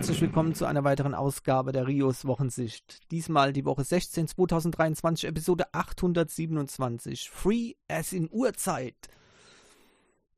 herzlich 0.00 0.22
willkommen 0.22 0.54
zu 0.54 0.64
einer 0.64 0.82
weiteren 0.82 1.14
Ausgabe 1.14 1.72
der 1.72 1.86
Rios 1.86 2.24
Wochensicht. 2.24 3.00
Diesmal 3.10 3.52
die 3.52 3.66
Woche 3.66 3.84
16 3.84 4.28
2023, 4.28 5.28
Episode 5.28 5.74
827. 5.74 7.28
Free 7.28 7.74
as 7.86 8.14
in 8.14 8.30
Uhrzeit. 8.32 8.96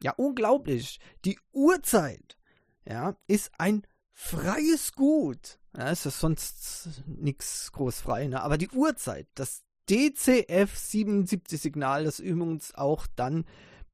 Ja, 0.02 0.14
unglaublich. 0.16 0.98
Die 1.24 1.38
Uhrzeit, 1.52 2.36
ja, 2.84 3.14
ist 3.28 3.52
ein 3.56 3.86
freies 4.10 4.94
Gut. 4.94 5.60
Ja, 5.78 5.90
ist 5.90 6.06
das 6.06 6.18
sonst 6.18 7.04
nichts 7.06 7.70
groß 7.70 8.00
frei, 8.00 8.26
ne? 8.26 8.42
Aber 8.42 8.58
die 8.58 8.70
Uhrzeit, 8.70 9.28
das 9.36 9.62
DCF-77-Signal, 9.88 12.02
das 12.02 12.18
übrigens 12.18 12.74
auch 12.74 13.06
dann 13.14 13.44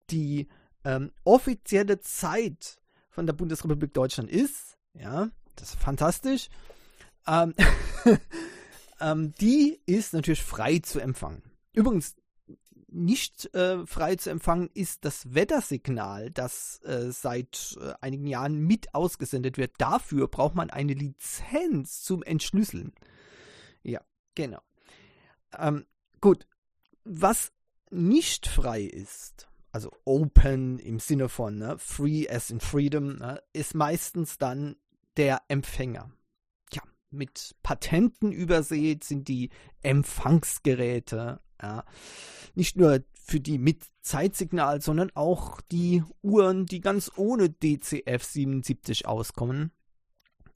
die 0.09 0.49
ähm, 0.85 1.13
offizielle 1.25 2.01
Zeit 2.01 2.81
von 3.11 3.27
der 3.27 3.35
Bundesrepublik 3.35 3.93
Deutschland 3.93 4.31
ist, 4.31 4.79
ja, 4.95 5.29
das 5.61 5.71
ist 5.71 5.81
fantastisch, 5.81 6.49
ähm, 7.27 7.55
ähm, 9.01 9.35
die 9.41 9.81
ist 9.87 10.15
natürlich 10.15 10.43
frei 10.43 10.79
zu 10.79 11.01
empfangen. 11.01 11.43
Übrigens, 11.73 12.17
nicht 12.91 13.55
äh, 13.55 13.87
frei 13.87 14.17
zu 14.17 14.31
empfangen 14.31 14.71
ist 14.73 15.05
das 15.05 15.35
Wettersignal, 15.35 16.31
das 16.31 16.81
äh, 16.85 17.11
seit 17.13 17.77
äh, 17.81 17.93
einigen 18.01 18.27
Jahren 18.27 18.59
mit 18.59 18.95
ausgesendet 18.95 19.59
wird. 19.59 19.73
Dafür 19.79 20.27
braucht 20.27 20.55
man 20.55 20.71
eine 20.71 20.95
Lizenz 20.95 22.03
zum 22.03 22.23
Entschlüsseln. 22.23 22.95
Ja, 23.83 24.01
genau. 24.35 24.61
Ähm, 25.57 25.87
gut, 26.21 26.47
was 27.05 27.53
nicht 27.91 28.47
frei 28.47 28.83
ist, 28.83 29.49
also 29.71 29.93
open 30.05 30.79
im 30.79 30.99
Sinne 30.99 31.29
von 31.29 31.59
ne, 31.59 31.79
free 31.79 32.29
as 32.29 32.51
in 32.51 32.61
freedom, 32.61 33.17
ne, 33.17 33.43
ist 33.53 33.75
meistens 33.75 34.39
dann 34.39 34.77
der 35.19 35.43
Empfänger. 35.49 36.11
Ja, 36.73 36.83
mit 37.11 37.57
Patenten 37.63 38.33
übersät 38.33 39.05
sind 39.05 39.29
die 39.29 39.51
Empfangsgeräte. 39.83 41.41
Ja. 41.61 41.85
Nicht 42.55 42.77
nur 42.77 43.03
für 43.13 43.41
die 43.41 43.59
mit 43.59 43.85
Zeitsignal, 44.01 44.81
sondern 44.81 45.11
auch 45.15 45.61
die 45.61 46.03
Uhren, 46.23 46.65
die 46.65 46.81
ganz 46.81 47.11
ohne 47.17 47.51
DCF 47.51 48.25
77 48.25 49.07
auskommen, 49.07 49.73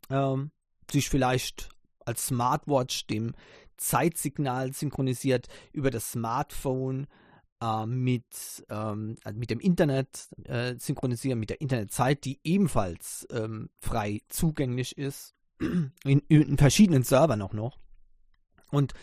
ähm, 0.08 0.52
sich 0.90 1.10
vielleicht 1.10 1.68
als 2.06 2.26
Smartwatch 2.26 3.06
dem 3.08 3.34
Zeitsignal 3.76 4.72
synchronisiert 4.72 5.48
über 5.72 5.90
das 5.90 6.12
Smartphone 6.12 7.08
äh, 7.62 7.86
mit, 7.86 8.64
ähm, 8.68 9.16
also 9.22 9.38
mit 9.38 9.50
dem 9.50 9.60
Internet 9.60 10.28
äh, 10.44 10.74
synchronisieren, 10.76 11.38
mit 11.38 11.50
der 11.50 11.60
Internetzeit, 11.60 12.24
die 12.24 12.40
ebenfalls 12.42 13.26
ähm, 13.30 13.70
frei 13.78 14.20
zugänglich 14.28 14.98
ist, 14.98 15.34
in, 16.04 16.20
in, 16.28 16.58
verschiedenen 16.58 17.04
Servern 17.04 17.42
auch 17.42 17.52
noch. 17.52 17.78
Und 18.70 18.94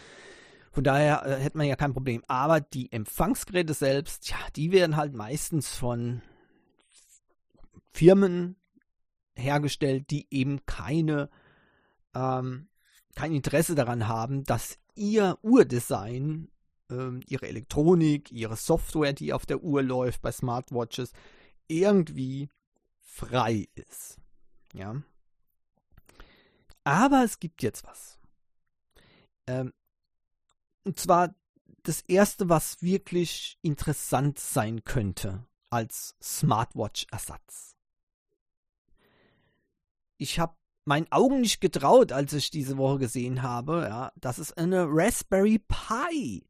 von 0.71 0.83
daher 0.83 1.25
äh, 1.25 1.35
hätte 1.41 1.57
man 1.57 1.67
ja 1.67 1.75
kein 1.75 1.93
Problem. 1.93 2.23
Aber 2.27 2.59
die 2.59 2.91
Empfangsgeräte 2.91 3.73
selbst, 3.73 4.29
ja, 4.29 4.37
die 4.55 4.71
werden 4.71 4.97
halt 4.97 5.13
meistens 5.13 5.69
von 5.75 6.21
Firmen 7.91 8.57
hergestellt, 9.35 10.09
die 10.11 10.27
eben 10.31 10.65
keine 10.65 11.29
ähm, 12.13 12.67
kein 13.15 13.33
Interesse 13.33 13.75
daran 13.75 14.07
haben, 14.07 14.43
dass 14.43 14.77
ihr 14.95 15.37
Uhrdesign, 15.41 16.49
ähm, 16.89 17.21
ihre 17.27 17.47
Elektronik, 17.47 18.31
ihre 18.31 18.55
Software, 18.55 19.13
die 19.13 19.33
auf 19.33 19.45
der 19.45 19.63
Uhr 19.63 19.83
läuft 19.83 20.21
bei 20.21 20.31
Smartwatches, 20.31 21.11
irgendwie 21.67 22.49
frei 22.99 23.67
ist. 23.75 24.17
Ja. 24.73 25.01
Aber 26.83 27.23
es 27.23 27.39
gibt 27.39 27.61
jetzt 27.63 27.83
was. 27.85 28.19
Ähm, 29.47 29.73
und 30.83 30.99
zwar 30.99 31.35
das 31.83 32.01
erste, 32.01 32.49
was 32.49 32.81
wirklich 32.81 33.57
interessant 33.61 34.39
sein 34.39 34.83
könnte 34.83 35.45
als 35.69 36.15
Smartwatch-Ersatz. 36.21 37.75
Ich 40.17 40.39
habe 40.39 40.55
meinen 40.85 41.11
Augen 41.11 41.41
nicht 41.41 41.61
getraut, 41.61 42.11
als 42.11 42.33
ich 42.33 42.49
diese 42.49 42.77
Woche 42.77 42.99
gesehen 42.99 43.41
habe, 43.43 43.85
ja, 43.87 44.11
dass 44.15 44.39
es 44.39 44.51
eine 44.53 44.85
Raspberry 44.87 45.59
Pi 45.59 46.48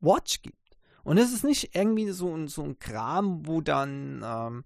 Watch 0.00 0.42
gibt. 0.42 0.56
Und 1.04 1.18
es 1.18 1.32
ist 1.32 1.44
nicht 1.44 1.74
irgendwie 1.74 2.10
so, 2.10 2.34
ein, 2.34 2.48
so 2.48 2.62
ein 2.62 2.78
Kram, 2.78 3.46
wo 3.46 3.60
dann, 3.60 4.22
ähm, 4.24 4.64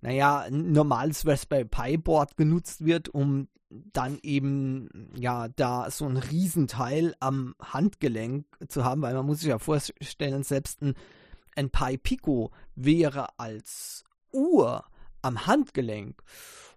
naja, 0.00 0.40
ein 0.40 0.72
normales 0.72 1.26
Raspberry 1.26 1.64
Pi 1.64 1.96
Board 1.96 2.36
genutzt 2.36 2.84
wird, 2.84 3.08
um 3.08 3.48
dann 3.70 4.18
eben, 4.22 5.10
ja, 5.16 5.48
da 5.48 5.90
so 5.90 6.06
ein 6.06 6.18
Riesenteil 6.18 7.14
am 7.20 7.54
Handgelenk 7.60 8.44
zu 8.68 8.84
haben, 8.84 9.02
weil 9.02 9.14
man 9.14 9.24
muss 9.24 9.40
sich 9.40 9.48
ja 9.48 9.58
vorstellen, 9.58 10.42
selbst 10.42 10.82
ein, 10.82 10.94
ein 11.56 11.70
Pi 11.70 11.96
Pico 11.96 12.50
wäre 12.74 13.38
als 13.38 14.04
Uhr 14.32 14.84
am 15.22 15.46
Handgelenk 15.46 16.22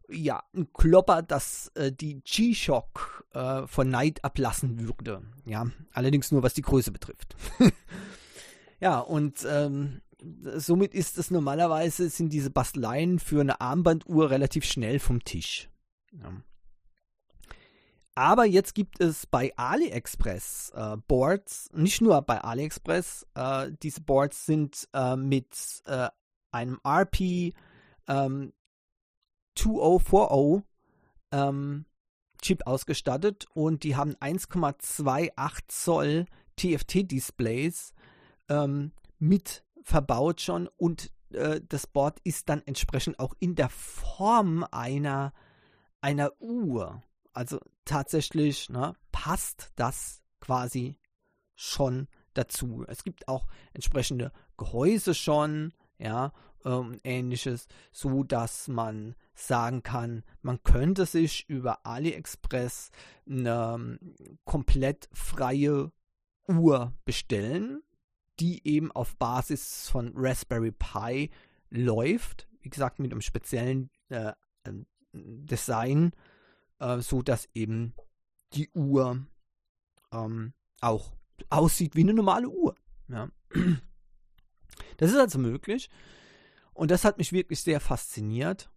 ja, 0.09 0.43
ein 0.55 0.71
Klopper, 0.73 1.21
das 1.21 1.71
äh, 1.75 1.91
die 1.91 2.21
G-Shock 2.21 3.27
äh, 3.33 3.67
von 3.67 3.89
Neid 3.89 4.23
ablassen 4.23 4.79
würde. 4.79 5.21
Ja, 5.45 5.67
allerdings 5.91 6.31
nur 6.31 6.43
was 6.43 6.53
die 6.53 6.61
Größe 6.61 6.91
betrifft. 6.91 7.35
ja, 8.79 8.99
und 8.99 9.45
ähm, 9.49 10.01
somit 10.55 10.93
ist 10.93 11.17
es 11.17 11.31
normalerweise, 11.31 12.09
sind 12.09 12.31
diese 12.31 12.49
Basteleien 12.49 13.19
für 13.19 13.41
eine 13.41 13.61
Armbanduhr 13.61 14.29
relativ 14.29 14.65
schnell 14.65 14.99
vom 14.99 15.23
Tisch. 15.23 15.69
Ja. 16.11 16.31
Aber 18.17 18.45
jetzt 18.45 18.75
gibt 18.75 19.01
es 19.01 19.25
bei 19.25 19.51
AliExpress 19.57 20.71
äh, 20.73 20.95
Boards, 21.05 21.69
nicht 21.73 22.01
nur 22.01 22.21
bei 22.21 22.41
AliExpress, 22.41 23.27
äh, 23.35 23.71
diese 23.83 24.01
Boards 24.01 24.45
sind 24.45 24.87
äh, 24.93 25.17
mit 25.17 25.83
äh, 25.85 26.07
einem 26.51 26.79
RP 26.87 27.53
ähm, 28.07 28.53
2040 29.55 30.63
ähm, 31.31 31.85
Chip 32.41 32.67
ausgestattet 32.67 33.47
und 33.53 33.83
die 33.83 33.95
haben 33.95 34.15
1,28 34.15 35.59
Zoll 35.67 36.25
TFT-Displays 36.57 37.93
ähm, 38.49 38.91
mit 39.19 39.63
verbaut 39.81 40.41
schon 40.41 40.67
und 40.77 41.11
äh, 41.31 41.61
das 41.67 41.87
Board 41.87 42.19
ist 42.23 42.49
dann 42.49 42.61
entsprechend 42.65 43.19
auch 43.19 43.33
in 43.39 43.55
der 43.55 43.69
Form 43.69 44.65
einer, 44.71 45.33
einer 46.01 46.31
Uhr. 46.39 47.01
Also 47.33 47.59
tatsächlich 47.83 48.69
ne, 48.69 48.95
passt 49.11 49.71
das 49.75 50.21
quasi 50.39 50.97
schon 51.55 52.07
dazu. 52.33 52.85
Es 52.87 53.03
gibt 53.03 53.27
auch 53.27 53.47
entsprechende 53.73 54.31
Gehäuse 54.57 55.13
schon, 55.13 55.73
ja, 55.97 56.31
ähm, 56.63 56.99
ähnliches, 57.03 57.67
so 57.91 58.23
dass 58.23 58.67
man 58.67 59.15
sagen 59.33 59.83
kann, 59.83 60.23
man 60.41 60.63
könnte 60.63 61.05
sich 61.05 61.47
über 61.49 61.85
AliExpress 61.85 62.91
eine 63.27 63.75
ähm, 63.75 63.99
komplett 64.45 65.09
freie 65.13 65.91
Uhr 66.47 66.93
bestellen, 67.05 67.81
die 68.39 68.67
eben 68.67 68.91
auf 68.91 69.15
Basis 69.17 69.89
von 69.89 70.11
Raspberry 70.15 70.71
Pi 70.71 71.29
läuft. 71.69 72.47
Wie 72.61 72.69
gesagt, 72.69 72.99
mit 72.99 73.11
einem 73.11 73.21
speziellen 73.21 73.89
äh, 74.09 74.33
ähm, 74.65 74.85
Design, 75.13 76.11
äh, 76.79 76.99
so 76.99 77.21
dass 77.21 77.47
eben 77.53 77.93
die 78.53 78.69
Uhr 78.71 79.25
ähm, 80.11 80.53
auch 80.81 81.13
aussieht 81.49 81.95
wie 81.95 82.01
eine 82.01 82.13
normale 82.13 82.49
Uhr. 82.49 82.75
Ja. 83.07 83.29
Das 84.97 85.11
ist 85.11 85.17
also 85.17 85.39
möglich. 85.39 85.89
Und 86.73 86.91
das 86.91 87.05
hat 87.05 87.17
mich 87.17 87.31
wirklich 87.31 87.61
sehr 87.61 87.79
fasziniert. 87.79 88.69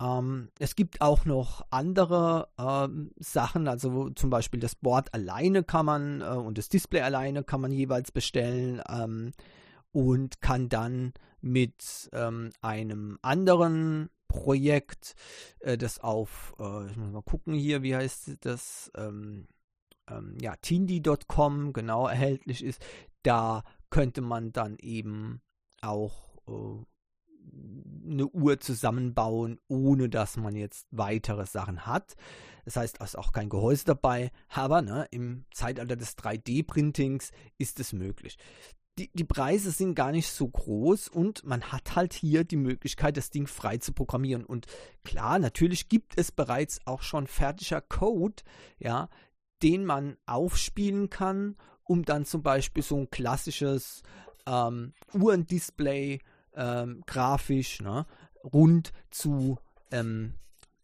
Ähm, 0.00 0.50
es 0.58 0.76
gibt 0.76 1.00
auch 1.00 1.24
noch 1.24 1.64
andere 1.70 2.48
ähm, 2.58 3.12
Sachen, 3.18 3.66
also 3.68 4.10
zum 4.10 4.28
Beispiel 4.28 4.60
das 4.60 4.74
Board 4.74 5.14
alleine 5.14 5.62
kann 5.62 5.86
man 5.86 6.20
äh, 6.20 6.24
und 6.24 6.58
das 6.58 6.68
Display 6.68 7.00
alleine 7.00 7.44
kann 7.44 7.62
man 7.62 7.72
jeweils 7.72 8.12
bestellen 8.12 8.82
ähm, 8.90 9.32
und 9.92 10.42
kann 10.42 10.68
dann 10.68 11.14
mit 11.40 12.10
ähm, 12.12 12.50
einem 12.60 13.18
anderen 13.22 14.10
Projekt, 14.28 15.14
äh, 15.60 15.78
das 15.78 15.98
auf, 16.00 16.54
äh, 16.58 16.90
ich 16.90 16.96
muss 16.96 17.10
mal 17.10 17.22
gucken 17.22 17.54
hier, 17.54 17.82
wie 17.82 17.96
heißt 17.96 18.36
das, 18.40 18.90
ähm, 18.96 19.46
ähm, 20.10 20.36
ja, 20.40 20.56
tindi.com 20.56 21.72
genau 21.72 22.06
erhältlich 22.06 22.62
ist, 22.62 22.84
da 23.22 23.62
könnte 23.96 24.20
man 24.20 24.52
dann 24.52 24.76
eben 24.78 25.40
auch 25.80 26.36
äh, 26.48 26.84
eine 28.04 28.26
Uhr 28.26 28.60
zusammenbauen, 28.60 29.58
ohne 29.68 30.10
dass 30.10 30.36
man 30.36 30.54
jetzt 30.54 30.86
weitere 30.90 31.46
Sachen 31.46 31.86
hat. 31.86 32.14
Das 32.66 32.76
heißt, 32.76 32.98
es 33.00 33.06
ist 33.06 33.16
auch 33.16 33.32
kein 33.32 33.48
Gehäuse 33.48 33.86
dabei, 33.86 34.32
aber 34.50 34.82
ne, 34.82 35.08
im 35.12 35.46
Zeitalter 35.50 35.96
des 35.96 36.18
3D-Printings 36.18 37.30
ist 37.56 37.80
es 37.80 37.94
möglich. 37.94 38.36
die, 38.98 39.10
die 39.14 39.24
Preise 39.24 39.70
sind 39.70 39.94
gar 39.94 40.12
nicht 40.12 40.28
so 40.28 40.46
groß 40.46 41.08
und 41.08 41.42
man 41.44 41.72
hat 41.72 41.96
halt 41.96 42.12
hier 42.12 42.44
die 42.44 42.56
Möglichkeit, 42.56 43.16
das 43.16 43.30
Ding 43.30 43.46
frei 43.46 43.78
zu 43.78 43.94
programmieren. 43.94 44.44
Und 44.44 44.66
klar, 45.04 45.38
natürlich 45.38 45.88
gibt 45.88 46.18
es 46.18 46.32
bereits 46.32 46.80
auch 46.84 47.00
schon 47.00 47.26
fertiger 47.26 47.80
Code, 47.80 48.42
ja, 48.78 49.08
den 49.62 49.86
man 49.86 50.18
aufspielen 50.26 51.08
kann, 51.08 51.56
um 51.86 52.04
dann 52.04 52.24
zum 52.24 52.42
Beispiel 52.42 52.82
so 52.82 52.96
ein 52.96 53.10
klassisches 53.10 54.02
ähm, 54.46 54.92
Uhrendisplay 55.12 56.20
ähm, 56.54 57.02
grafisch 57.06 57.80
ne, 57.80 58.06
rund 58.44 58.92
zu 59.10 59.58
ähm, 59.90 60.34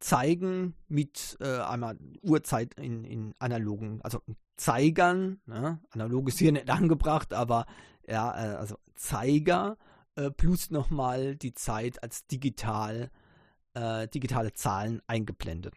zeigen 0.01 0.75
mit 0.89 1.37
äh, 1.41 1.61
einmal 1.61 1.97
Uhrzeit 2.23 2.75
in, 2.75 3.05
in 3.05 3.35
analogen, 3.39 4.01
also 4.03 4.21
Zeigern, 4.57 5.41
ne? 5.47 5.81
analog 5.91 6.29
ist 6.29 6.39
hier 6.39 6.53
nicht 6.53 6.71
angebracht, 6.71 7.33
aber 7.33 7.67
ja, 8.07 8.33
äh, 8.33 8.57
also 8.57 8.77
Zeiger 8.95 9.77
äh, 10.17 10.31
plus 10.31 10.71
nochmal 10.71 11.37
die 11.37 11.55
Zeit 11.55 12.03
als 12.03 12.27
digital, 12.27 13.11
äh, 13.75 14.09
digitale 14.09 14.53
Zahlen 14.53 15.01
eingeblendet. 15.07 15.75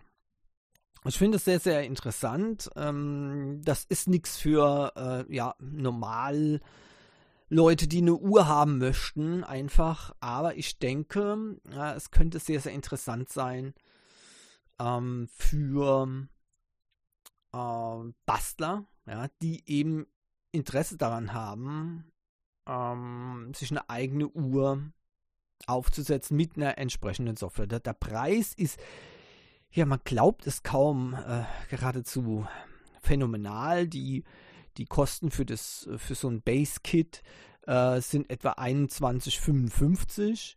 Ich 1.07 1.19
finde 1.19 1.37
es 1.37 1.45
sehr, 1.45 1.59
sehr 1.59 1.83
interessant. 1.83 2.69
Ähm, 2.75 3.61
das 3.63 3.85
ist 3.85 4.07
nichts 4.07 4.37
für 4.37 4.91
äh, 4.95 5.33
ja, 5.33 5.55
normal 5.59 6.61
Leute, 7.47 7.87
die 7.87 7.99
eine 7.99 8.15
Uhr 8.15 8.47
haben 8.47 8.79
möchten, 8.79 9.43
einfach. 9.43 10.15
Aber 10.19 10.55
ich 10.57 10.79
denke, 10.79 11.57
ja, 11.71 11.93
es 11.93 12.09
könnte 12.09 12.39
sehr, 12.39 12.59
sehr 12.59 12.73
interessant 12.73 13.29
sein 13.29 13.75
ähm, 14.79 15.27
für 15.31 16.27
äh, 17.53 18.11
Bastler, 18.25 18.85
ja, 19.05 19.27
die 19.43 19.63
eben 19.69 20.07
Interesse 20.51 20.97
daran 20.97 21.33
haben, 21.33 22.11
ähm, 22.67 23.51
sich 23.55 23.69
eine 23.69 23.89
eigene 23.91 24.27
Uhr 24.27 24.81
aufzusetzen 25.67 26.35
mit 26.35 26.57
einer 26.57 26.79
entsprechenden 26.79 27.35
Software. 27.35 27.67
Der, 27.67 27.79
der 27.79 27.93
Preis 27.93 28.53
ist, 28.55 28.79
ja, 29.75 29.85
man 29.85 29.99
glaubt 30.03 30.47
es 30.47 30.63
kaum, 30.63 31.13
äh, 31.13 31.43
geradezu 31.69 32.47
phänomenal. 33.01 33.87
Die, 33.87 34.23
die 34.77 34.85
Kosten 34.85 35.31
für, 35.31 35.45
das, 35.45 35.89
für 35.97 36.15
so 36.15 36.29
ein 36.29 36.41
Base-Kit 36.41 37.21
äh, 37.67 37.99
sind 37.99 38.29
etwa 38.29 38.53
21,55 38.53 40.55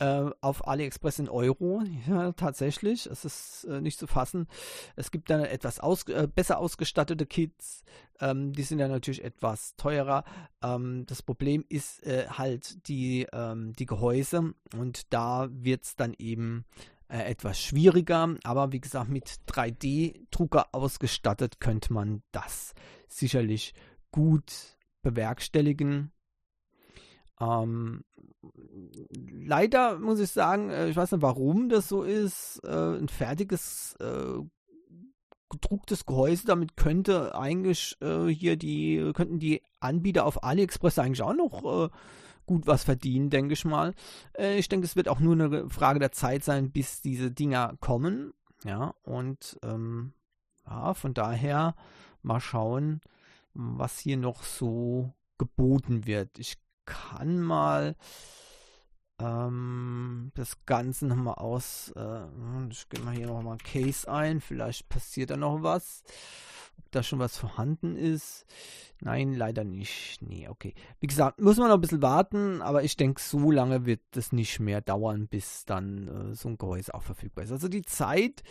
äh, 0.00 0.30
auf 0.40 0.66
AliExpress 0.66 1.20
in 1.20 1.28
Euro. 1.28 1.82
Ja, 2.08 2.32
tatsächlich. 2.32 3.06
Es 3.06 3.24
ist 3.24 3.64
äh, 3.64 3.80
nicht 3.80 3.98
zu 3.98 4.08
fassen. 4.08 4.48
Es 4.96 5.12
gibt 5.12 5.30
dann 5.30 5.44
etwas 5.44 5.78
aus, 5.78 6.08
äh, 6.08 6.26
besser 6.32 6.58
ausgestattete 6.58 7.26
Kits. 7.26 7.84
Ähm, 8.20 8.52
die 8.52 8.62
sind 8.62 8.78
dann 8.78 8.90
natürlich 8.90 9.22
etwas 9.22 9.76
teurer. 9.76 10.24
Ähm, 10.64 11.04
das 11.06 11.22
Problem 11.22 11.64
ist 11.68 12.04
äh, 12.04 12.26
halt 12.28 12.88
die, 12.88 13.28
ähm, 13.32 13.72
die 13.74 13.86
Gehäuse. 13.86 14.52
Und 14.76 15.12
da 15.12 15.48
wird 15.50 15.84
es 15.84 15.94
dann 15.94 16.14
eben 16.18 16.64
äh, 17.08 17.22
etwas 17.22 17.60
schwieriger. 17.60 18.36
Aber 18.44 18.72
wie 18.72 18.80
gesagt, 18.80 19.10
mit 19.10 19.28
3D-Drucker 19.48 20.68
ausgestattet 20.72 21.60
könnte 21.60 21.92
man 21.92 22.22
das 22.32 22.74
sicherlich 23.08 23.74
gut 24.10 24.76
bewerkstelligen. 25.02 26.12
Ähm, 27.40 28.04
leider 29.10 29.98
muss 29.98 30.20
ich 30.20 30.30
sagen, 30.30 30.70
äh, 30.70 30.88
ich 30.88 30.96
weiß 30.96 31.12
nicht, 31.12 31.22
warum 31.22 31.68
das 31.68 31.88
so 31.88 32.02
ist. 32.02 32.60
Äh, 32.64 32.98
ein 32.98 33.08
fertiges 33.08 33.94
äh, 34.00 34.40
gedrucktes 35.50 36.04
Gehäuse, 36.04 36.46
damit 36.46 36.76
könnte 36.76 37.34
eigentlich 37.34 37.96
äh, 38.02 38.26
hier 38.26 38.56
die, 38.56 39.12
könnten 39.14 39.38
die 39.38 39.62
Anbieter 39.80 40.26
auf 40.26 40.44
AliExpress 40.44 40.98
eigentlich 40.98 41.22
auch 41.22 41.34
noch 41.34 41.86
äh, 41.86 41.88
gut 42.48 42.66
was 42.66 42.82
verdienen, 42.82 43.30
denke 43.30 43.52
ich 43.52 43.64
mal. 43.64 43.94
Äh, 44.36 44.58
ich 44.58 44.68
denke, 44.68 44.86
es 44.86 44.96
wird 44.96 45.08
auch 45.08 45.20
nur 45.20 45.34
eine 45.34 45.70
Frage 45.70 46.00
der 46.00 46.10
Zeit 46.10 46.42
sein, 46.42 46.72
bis 46.72 47.00
diese 47.00 47.30
Dinger 47.30 47.76
kommen. 47.78 48.32
Ja, 48.64 48.94
und 49.04 49.56
ähm, 49.62 50.14
ja, 50.66 50.94
von 50.94 51.14
daher 51.14 51.76
mal 52.22 52.40
schauen, 52.40 53.00
was 53.54 54.00
hier 54.00 54.16
noch 54.16 54.42
so 54.42 55.14
geboten 55.38 56.06
wird. 56.06 56.38
Ich 56.38 56.56
kann 56.84 57.40
mal 57.40 57.94
ähm, 59.20 60.30
das 60.34 60.64
Ganze 60.66 61.06
nochmal 61.06 61.34
aus. 61.34 61.92
Äh, 61.96 62.20
ich 62.70 62.88
gehe 62.88 63.02
mal 63.04 63.14
hier 63.14 63.26
nochmal 63.26 63.54
ein 63.54 63.58
Case 63.58 64.10
ein. 64.10 64.40
Vielleicht 64.40 64.88
passiert 64.88 65.30
da 65.30 65.36
noch 65.36 65.62
was. 65.62 66.02
Ob 66.78 66.90
da 66.92 67.02
schon 67.02 67.18
was 67.18 67.36
vorhanden 67.36 67.96
ist. 67.96 68.46
Nein, 69.00 69.34
leider 69.34 69.64
nicht. 69.64 70.22
Nee, 70.22 70.48
okay. 70.48 70.74
Wie 71.00 71.06
gesagt, 71.06 71.40
muss 71.40 71.56
man 71.56 71.68
noch 71.68 71.74
ein 71.74 71.80
bisschen 71.80 72.02
warten, 72.02 72.62
aber 72.62 72.84
ich 72.84 72.96
denke, 72.96 73.20
so 73.20 73.50
lange 73.50 73.84
wird 73.86 74.00
es 74.16 74.32
nicht 74.32 74.60
mehr 74.60 74.80
dauern, 74.80 75.28
bis 75.28 75.64
dann 75.64 76.08
äh, 76.08 76.34
so 76.34 76.48
ein 76.48 76.58
Gehäuse 76.58 76.94
auch 76.94 77.02
verfügbar 77.02 77.44
ist. 77.44 77.52
Also 77.52 77.68
die 77.68 77.82
Zeit, 77.82 78.42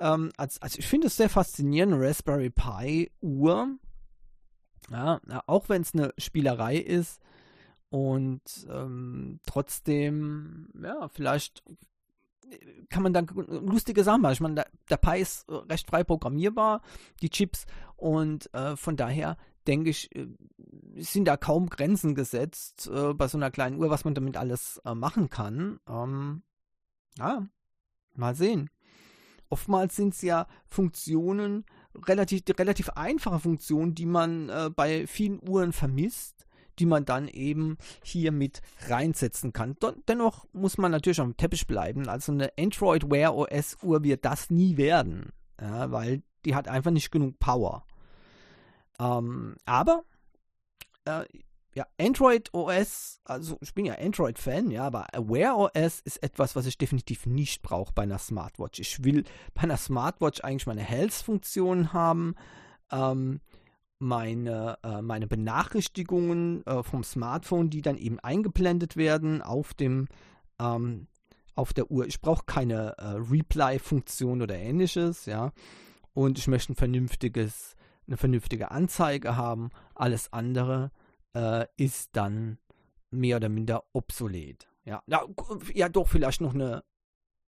ähm, 0.00 0.30
als, 0.36 0.60
also 0.62 0.78
ich 0.78 0.86
finde 0.86 1.08
es 1.08 1.16
sehr 1.16 1.28
faszinierend, 1.28 1.94
Raspberry 1.96 2.50
Pi 2.50 3.10
Uhr. 3.20 3.76
Ja, 4.90 5.20
auch 5.46 5.68
wenn 5.68 5.82
es 5.82 5.92
eine 5.92 6.14
Spielerei 6.16 6.76
ist, 6.76 7.20
und 7.90 8.42
ähm, 8.70 9.40
trotzdem, 9.46 10.68
ja, 10.82 11.08
vielleicht 11.08 11.62
kann 12.88 13.02
man 13.02 13.12
dann 13.12 13.26
lustige 13.26 14.04
Sachen 14.04 14.22
machen. 14.22 14.32
Ich 14.32 14.40
meine, 14.40 14.64
der, 14.88 14.96
Pi 14.96 15.20
ist 15.20 15.46
recht 15.48 15.88
frei 15.88 16.04
programmierbar, 16.04 16.82
die 17.20 17.30
Chips, 17.30 17.66
und 17.96 18.52
äh, 18.54 18.76
von 18.76 18.96
daher 18.96 19.36
denke 19.66 19.90
ich, 19.90 20.14
äh, 20.14 20.28
sind 20.96 21.26
da 21.26 21.36
kaum 21.36 21.68
Grenzen 21.68 22.14
gesetzt 22.14 22.90
äh, 22.92 23.12
bei 23.14 23.28
so 23.28 23.38
einer 23.38 23.50
kleinen 23.50 23.78
Uhr, 23.78 23.90
was 23.90 24.04
man 24.04 24.14
damit 24.14 24.36
alles 24.36 24.80
äh, 24.84 24.94
machen 24.94 25.30
kann. 25.30 25.80
Ähm, 25.88 26.42
ja, 27.18 27.46
mal 28.14 28.34
sehen. 28.34 28.70
Oftmals 29.50 29.96
sind 29.96 30.14
es 30.14 30.22
ja 30.22 30.46
Funktionen, 30.66 31.64
relativ, 32.06 32.42
relativ 32.58 32.90
einfache 32.90 33.40
Funktionen, 33.40 33.94
die 33.94 34.06
man 34.06 34.48
äh, 34.48 34.70
bei 34.74 35.06
vielen 35.06 35.40
Uhren 35.46 35.72
vermisst 35.72 36.47
die 36.78 36.86
man 36.86 37.04
dann 37.04 37.28
eben 37.28 37.76
hier 38.02 38.32
mit 38.32 38.60
reinsetzen 38.88 39.52
kann. 39.52 39.76
Dennoch 40.08 40.46
muss 40.52 40.78
man 40.78 40.90
natürlich 40.90 41.20
am 41.20 41.36
Teppich 41.36 41.66
bleiben. 41.66 42.08
Also 42.08 42.32
eine 42.32 42.52
Android 42.58 43.10
Wear 43.10 43.34
OS 43.36 43.78
Uhr 43.82 44.02
wird 44.02 44.24
das 44.24 44.50
nie 44.50 44.76
werden, 44.76 45.32
ja, 45.60 45.90
weil 45.90 46.22
die 46.44 46.54
hat 46.54 46.68
einfach 46.68 46.90
nicht 46.90 47.10
genug 47.10 47.38
Power. 47.38 47.84
Ähm, 48.98 49.56
aber 49.64 50.04
äh, 51.04 51.24
ja, 51.74 51.86
Android 52.00 52.52
OS, 52.54 53.20
also 53.24 53.56
ich 53.60 53.72
bin 53.72 53.84
ja 53.84 53.94
Android-Fan, 53.94 54.70
ja, 54.70 54.84
aber 54.84 55.06
Wear 55.16 55.56
OS 55.56 56.00
ist 56.00 56.22
etwas, 56.22 56.56
was 56.56 56.66
ich 56.66 56.76
definitiv 56.76 57.26
nicht 57.26 57.62
brauche 57.62 57.92
bei 57.92 58.02
einer 58.02 58.18
Smartwatch. 58.18 58.80
Ich 58.80 59.04
will 59.04 59.24
bei 59.54 59.62
einer 59.62 59.76
Smartwatch 59.76 60.40
eigentlich 60.42 60.66
meine 60.66 60.82
Health-Funktionen 60.82 61.92
haben. 61.92 62.34
Ähm, 62.90 63.40
meine, 63.98 64.78
äh, 64.82 65.02
meine 65.02 65.26
Benachrichtigungen 65.26 66.64
äh, 66.66 66.82
vom 66.82 67.02
Smartphone, 67.02 67.70
die 67.70 67.82
dann 67.82 67.96
eben 67.96 68.18
eingeblendet 68.20 68.96
werden 68.96 69.42
auf 69.42 69.74
dem 69.74 70.08
ähm, 70.60 71.08
auf 71.54 71.72
der 71.72 71.90
Uhr. 71.90 72.06
Ich 72.06 72.20
brauche 72.20 72.44
keine 72.46 72.96
äh, 72.98 73.16
Reply-Funktion 73.16 74.42
oder 74.42 74.54
ähnliches, 74.54 75.26
ja. 75.26 75.52
Und 76.14 76.38
ich 76.38 76.46
möchte 76.46 76.72
ein 76.72 76.76
vernünftiges, 76.76 77.74
eine 78.06 78.16
vernünftige 78.16 78.70
Anzeige 78.70 79.36
haben. 79.36 79.70
Alles 79.94 80.32
andere 80.32 80.92
äh, 81.34 81.66
ist 81.76 82.10
dann 82.12 82.58
mehr 83.10 83.36
oder 83.36 83.48
minder 83.48 83.84
obsolet. 83.92 84.68
Ja, 84.84 85.02
ja, 85.06 85.24
ja 85.74 85.88
doch 85.88 86.08
vielleicht 86.08 86.40
noch 86.40 86.54
eine 86.54 86.84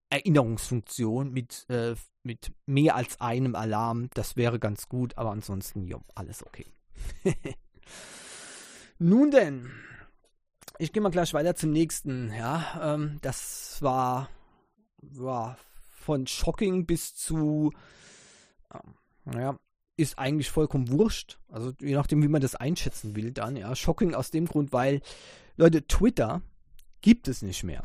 Erinnerungsfunktion 0.10 1.32
mit, 1.32 1.66
äh, 1.70 1.96
mit 2.24 2.52
mehr 2.66 2.96
als 2.96 3.22
einem 3.22 3.56
Alarm. 3.56 4.10
Das 4.14 4.36
wäre 4.36 4.60
ganz 4.60 4.90
gut, 4.90 5.18
aber 5.18 5.32
ansonsten, 5.32 5.88
ja, 5.88 6.00
alles 6.16 6.46
okay. 6.46 6.66
Nun 9.00 9.32
denn, 9.32 9.70
ich 10.78 10.92
gehe 10.92 11.02
mal 11.02 11.10
gleich 11.10 11.34
weiter 11.34 11.56
zum 11.56 11.72
nächsten. 11.72 12.34
Ja, 12.34 12.96
ähm, 12.96 13.20
das 13.22 13.82
war, 13.82 14.30
war 15.02 15.58
von 15.90 16.28
shocking 16.28 16.86
bis 16.86 17.16
zu, 17.16 17.72
naja, 19.26 19.58
ist 20.00 20.18
eigentlich 20.18 20.50
vollkommen 20.50 20.90
wurscht. 20.90 21.38
Also 21.50 21.74
je 21.82 21.94
nachdem, 21.94 22.24
wie 22.24 22.30
man 22.30 22.42
das 22.42 22.56
einschätzen 22.56 23.16
will, 23.16 23.32
dann, 23.32 23.58
ja. 23.58 23.76
Shocking 23.76 24.16
aus 24.16 24.32
dem 24.32 24.46
Grund, 24.46 24.72
weil, 24.72 25.02
Leute, 25.58 25.86
Twitter 25.88 26.42
gibt 27.02 27.28
es 27.28 27.42
nicht 27.42 27.64
mehr. 27.64 27.84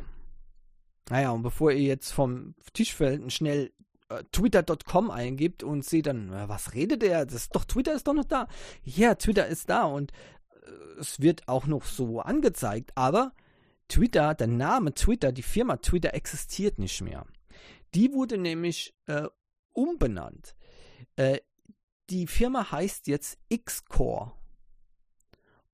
Naja, 1.11 1.31
und 1.31 1.43
bevor 1.43 1.71
ihr 1.73 1.83
jetzt 1.83 2.13
vom 2.13 2.55
Tisch 2.73 2.95
fällt 2.95 3.33
schnell 3.33 3.73
äh, 4.09 4.23
twitter.com 4.33 5.11
eingibt 5.11 5.63
und 5.63 5.85
seht 5.85 6.07
dann, 6.07 6.33
äh, 6.33 6.49
was 6.49 6.75
redet 6.75 7.03
der? 7.03 7.27
Das 7.27 7.49
doch, 7.51 7.65
Twitter 7.65 7.95
ist 7.95 8.07
doch 8.07 8.15
noch 8.15 8.25
da. 8.25 8.49
Ja, 8.83 9.15
Twitter 9.15 9.47
ist 9.47 9.69
da 9.71 9.85
und 9.85 10.13
äh, 10.13 11.01
es 11.01 11.21
wird 11.21 11.49
auch 11.49 11.67
noch 11.67 11.85
so 11.85 12.21
angezeigt, 12.21 12.93
aber 12.95 13.33
Twitter, 13.89 14.35
der 14.35 14.47
Name 14.47 14.95
Twitter, 14.95 15.33
die 15.33 15.43
Firma 15.43 15.77
Twitter 15.77 16.15
existiert 16.15 16.79
nicht 16.79 17.01
mehr. 17.03 17.27
Die 17.95 18.13
wurde 18.13 18.39
nämlich 18.39 18.95
äh, 19.07 19.29
umbenannt. 19.73 20.57
Äh, 21.17 21.39
die 22.11 22.27
Firma 22.27 22.71
heißt 22.71 23.07
jetzt 23.07 23.39
Xcore. 23.51 24.33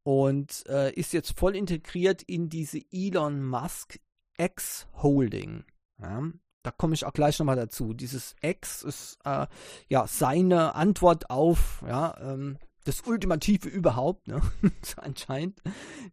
und 0.03 0.65
äh, 0.69 0.93
ist 0.95 1.13
jetzt 1.13 1.39
voll 1.39 1.57
integriert 1.57 2.23
in 2.23 2.49
diese 2.49 2.81
Elon 2.93 3.45
Musk 3.45 3.99
X 4.41 4.89
Holding. 5.03 5.65
Ja, 6.01 6.23
da 6.63 6.71
komme 6.71 6.95
ich 6.95 7.05
auch 7.05 7.13
gleich 7.13 7.39
nochmal 7.39 7.57
dazu. 7.57 7.95
Dieses 7.95 8.35
X 8.43 8.83
ist 8.83 9.19
äh, 9.25 9.47
ja 9.89 10.07
seine 10.07 10.75
Antwort 10.75 11.31
auf 11.31 11.83
ja, 11.87 12.17
ähm, 12.21 12.59
das 12.85 13.03
Ultimative 13.03 13.69
überhaupt, 13.69 14.29
ne? 14.29 14.41
anscheinend. 14.97 15.61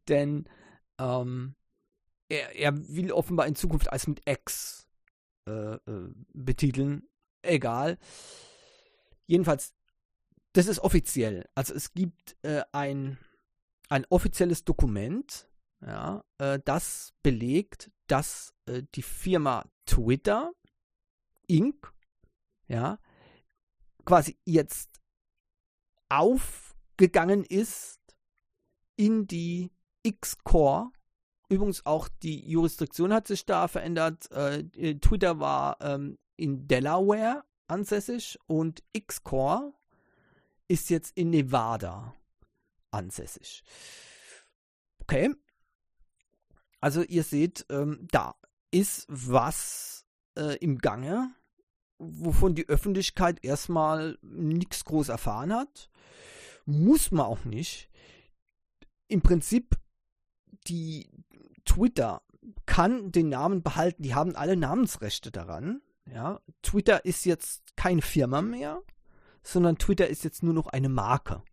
Denn 0.08 0.46
ähm, 1.00 1.56
er, 2.30 2.56
er, 2.56 2.78
will 2.90 3.12
offenbar 3.12 3.48
in 3.48 3.56
Zukunft 3.56 3.92
als 3.92 4.08
mit 4.08 4.22
X 4.28 4.88
äh, 5.48 5.76
äh, 5.76 6.14
betiteln. 6.34 7.04
Egal. 7.42 7.98
Jedenfalls, 9.26 9.74
das 10.54 10.68
ist 10.68 10.80
offiziell. 10.80 11.48
Also 11.56 11.74
es 11.74 11.94
gibt 11.94 12.36
äh, 12.42 12.64
ein, 12.72 13.18
ein 13.90 14.06
offizielles 14.10 14.66
Dokument, 14.66 15.48
ja, 15.82 16.24
äh, 16.40 16.60
das 16.64 17.14
belegt, 17.22 17.92
dass 18.08 18.54
äh, 18.66 18.84
die 18.96 19.02
Firma 19.02 19.66
Twitter 19.86 20.54
Inc. 21.48 21.94
ja 22.68 23.00
quasi 24.06 24.38
jetzt 24.46 24.90
aufgegangen 26.10 27.44
ist 27.44 28.00
in 28.96 29.28
die 29.28 29.72
X-Core. 30.04 30.92
Übrigens 31.50 31.86
auch 31.86 32.10
die 32.24 32.50
Jurisdiktion 32.50 33.14
hat 33.14 33.28
sich 33.28 33.46
da 33.46 33.68
verändert. 33.68 34.30
Äh, 34.32 34.64
Twitter 35.00 35.40
war 35.40 35.78
ähm, 35.82 36.18
in 36.36 36.68
Delaware 36.68 37.44
ansässig 37.68 38.38
und 38.48 38.84
X-Core 38.94 39.74
ist 40.68 40.90
jetzt 40.90 41.18
in 41.18 41.30
Nevada 41.30 42.14
ansässig. 42.92 43.64
Okay. 45.00 45.34
Also 46.88 47.04
ihr 47.04 47.24
seht, 47.24 47.66
ähm, 47.68 48.08
da 48.12 48.36
ist 48.72 49.08
was 49.10 50.06
äh, 50.38 50.56
im 50.60 50.78
Gange, 50.78 51.36
wovon 51.98 52.56
die 52.56 52.70
Öffentlichkeit 52.70 53.44
erstmal 53.44 54.18
nichts 54.22 54.86
groß 54.86 55.10
erfahren 55.10 55.52
hat. 55.52 55.90
Muss 56.66 57.12
man 57.12 57.26
auch 57.26 57.44
nicht. 57.44 57.90
Im 59.10 59.22
Prinzip, 59.22 59.76
die 60.70 61.10
Twitter 61.66 62.22
kann 62.66 63.12
den 63.12 63.28
Namen 63.28 63.64
behalten, 63.64 64.04
die 64.04 64.16
haben 64.16 64.38
alle 64.38 64.56
Namensrechte 64.56 65.30
daran. 65.30 65.82
Ja, 66.06 66.40
Twitter 66.62 67.04
ist 67.04 67.26
jetzt 67.26 67.76
keine 67.76 68.02
Firma 68.02 68.42
mehr, 68.42 68.82
sondern 69.44 69.78
Twitter 69.78 70.08
ist 70.08 70.24
jetzt 70.24 70.42
nur 70.42 70.54
noch 70.54 70.68
eine 70.68 70.88
Marke. 70.88 71.44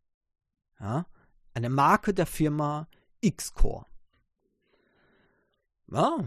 Ja, 0.79 1.07
eine 1.55 1.71
Marke 1.71 2.15
der 2.15 2.27
Firma 2.27 2.87
Xcore. 3.21 3.87
Ja, 5.91 6.19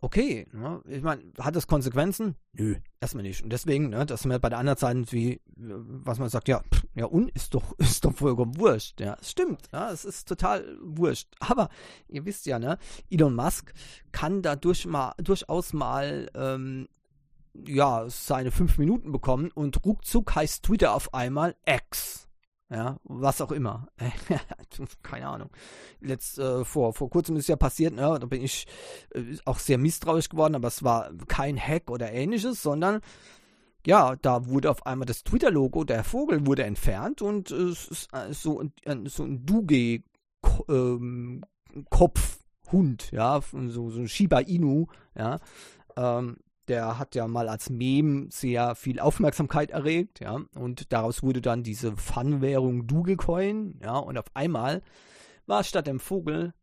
okay. 0.00 0.46
Ne? 0.52 0.82
Ich 0.88 1.02
meine, 1.02 1.22
hat 1.38 1.56
das 1.56 1.66
Konsequenzen? 1.66 2.36
Nö, 2.52 2.76
erstmal 3.00 3.22
nicht. 3.22 3.42
Und 3.42 3.50
deswegen, 3.50 3.90
ne, 3.90 4.04
dass 4.06 4.24
man 4.24 4.40
bei 4.40 4.48
der 4.48 4.58
anderen 4.58 4.78
Seite 4.78 5.12
wie, 5.12 5.40
was 5.56 6.18
man 6.18 6.28
sagt, 6.28 6.48
ja, 6.48 6.60
pff, 6.60 6.84
ja, 6.94 7.06
und 7.06 7.30
ist 7.30 7.54
doch, 7.54 7.72
ist 7.78 8.04
doch 8.04 8.14
vollkommen 8.14 8.58
wurscht. 8.58 9.00
Ja, 9.00 9.16
es 9.20 9.30
stimmt. 9.30 9.68
Ja, 9.72 9.90
es 9.90 10.04
ist 10.04 10.28
total 10.28 10.76
wurscht. 10.82 11.28
Aber 11.40 11.68
ihr 12.08 12.24
wisst 12.24 12.46
ja, 12.46 12.58
ne, 12.58 12.78
Elon 13.10 13.34
Musk 13.34 13.72
kann 14.12 14.42
dadurch 14.42 14.86
mal, 14.86 15.14
durchaus 15.18 15.72
mal, 15.72 16.30
ähm, 16.34 16.88
ja, 17.66 18.08
seine 18.08 18.50
fünf 18.50 18.78
Minuten 18.78 19.12
bekommen 19.12 19.50
und 19.50 19.84
ruckzuck 19.84 20.34
heißt 20.34 20.62
Twitter 20.64 20.94
auf 20.94 21.12
einmal 21.12 21.54
X 21.66 22.28
ja, 22.72 22.96
was 23.04 23.40
auch 23.42 23.52
immer. 23.52 23.86
Keine 25.02 25.28
Ahnung. 25.28 25.50
Letzt, 26.00 26.38
äh, 26.38 26.64
vor, 26.64 26.94
vor 26.94 27.10
kurzem 27.10 27.36
ist 27.36 27.48
ja 27.48 27.56
passiert, 27.56 27.94
ne, 27.94 28.18
da 28.18 28.26
bin 28.26 28.42
ich 28.42 28.66
äh, 29.14 29.36
auch 29.44 29.58
sehr 29.58 29.76
misstrauisch 29.76 30.30
geworden, 30.30 30.54
aber 30.54 30.68
es 30.68 30.82
war 30.82 31.10
kein 31.28 31.58
Hack 31.58 31.90
oder 31.90 32.10
ähnliches, 32.12 32.62
sondern 32.62 33.00
ja, 33.86 34.16
da 34.16 34.46
wurde 34.46 34.70
auf 34.70 34.86
einmal 34.86 35.04
das 35.06 35.22
Twitter-Logo, 35.24 35.84
der 35.84 36.02
Vogel 36.04 36.46
wurde 36.46 36.64
entfernt 36.64 37.20
und 37.20 37.50
äh, 37.50 37.54
es 37.54 37.88
ist 37.88 38.08
so, 38.30 38.62
so 39.04 39.24
ein 39.24 39.44
Duge-Kopfhund, 39.44 40.02
ähm, 42.72 43.18
ja, 43.18 43.40
so, 43.68 43.90
so 43.90 44.00
ein 44.00 44.08
Shiba 44.08 44.38
Inu, 44.40 44.86
ja, 45.14 45.40
ähm, 45.96 46.38
der 46.72 46.98
hat 46.98 47.14
ja 47.14 47.28
mal 47.28 47.50
als 47.50 47.68
Meme 47.68 48.28
sehr 48.30 48.74
viel 48.74 48.98
Aufmerksamkeit 48.98 49.70
erregt, 49.70 50.20
ja, 50.20 50.40
und 50.54 50.90
daraus 50.92 51.22
wurde 51.22 51.42
dann 51.42 51.62
diese 51.62 51.96
Fun-Währung 51.96 52.86
Dogecoin, 52.86 53.78
ja, 53.82 53.98
und 53.98 54.16
auf 54.16 54.26
einmal 54.34 54.82
war 55.46 55.62
statt 55.64 55.86
dem 55.86 56.00
Vogel 56.00 56.54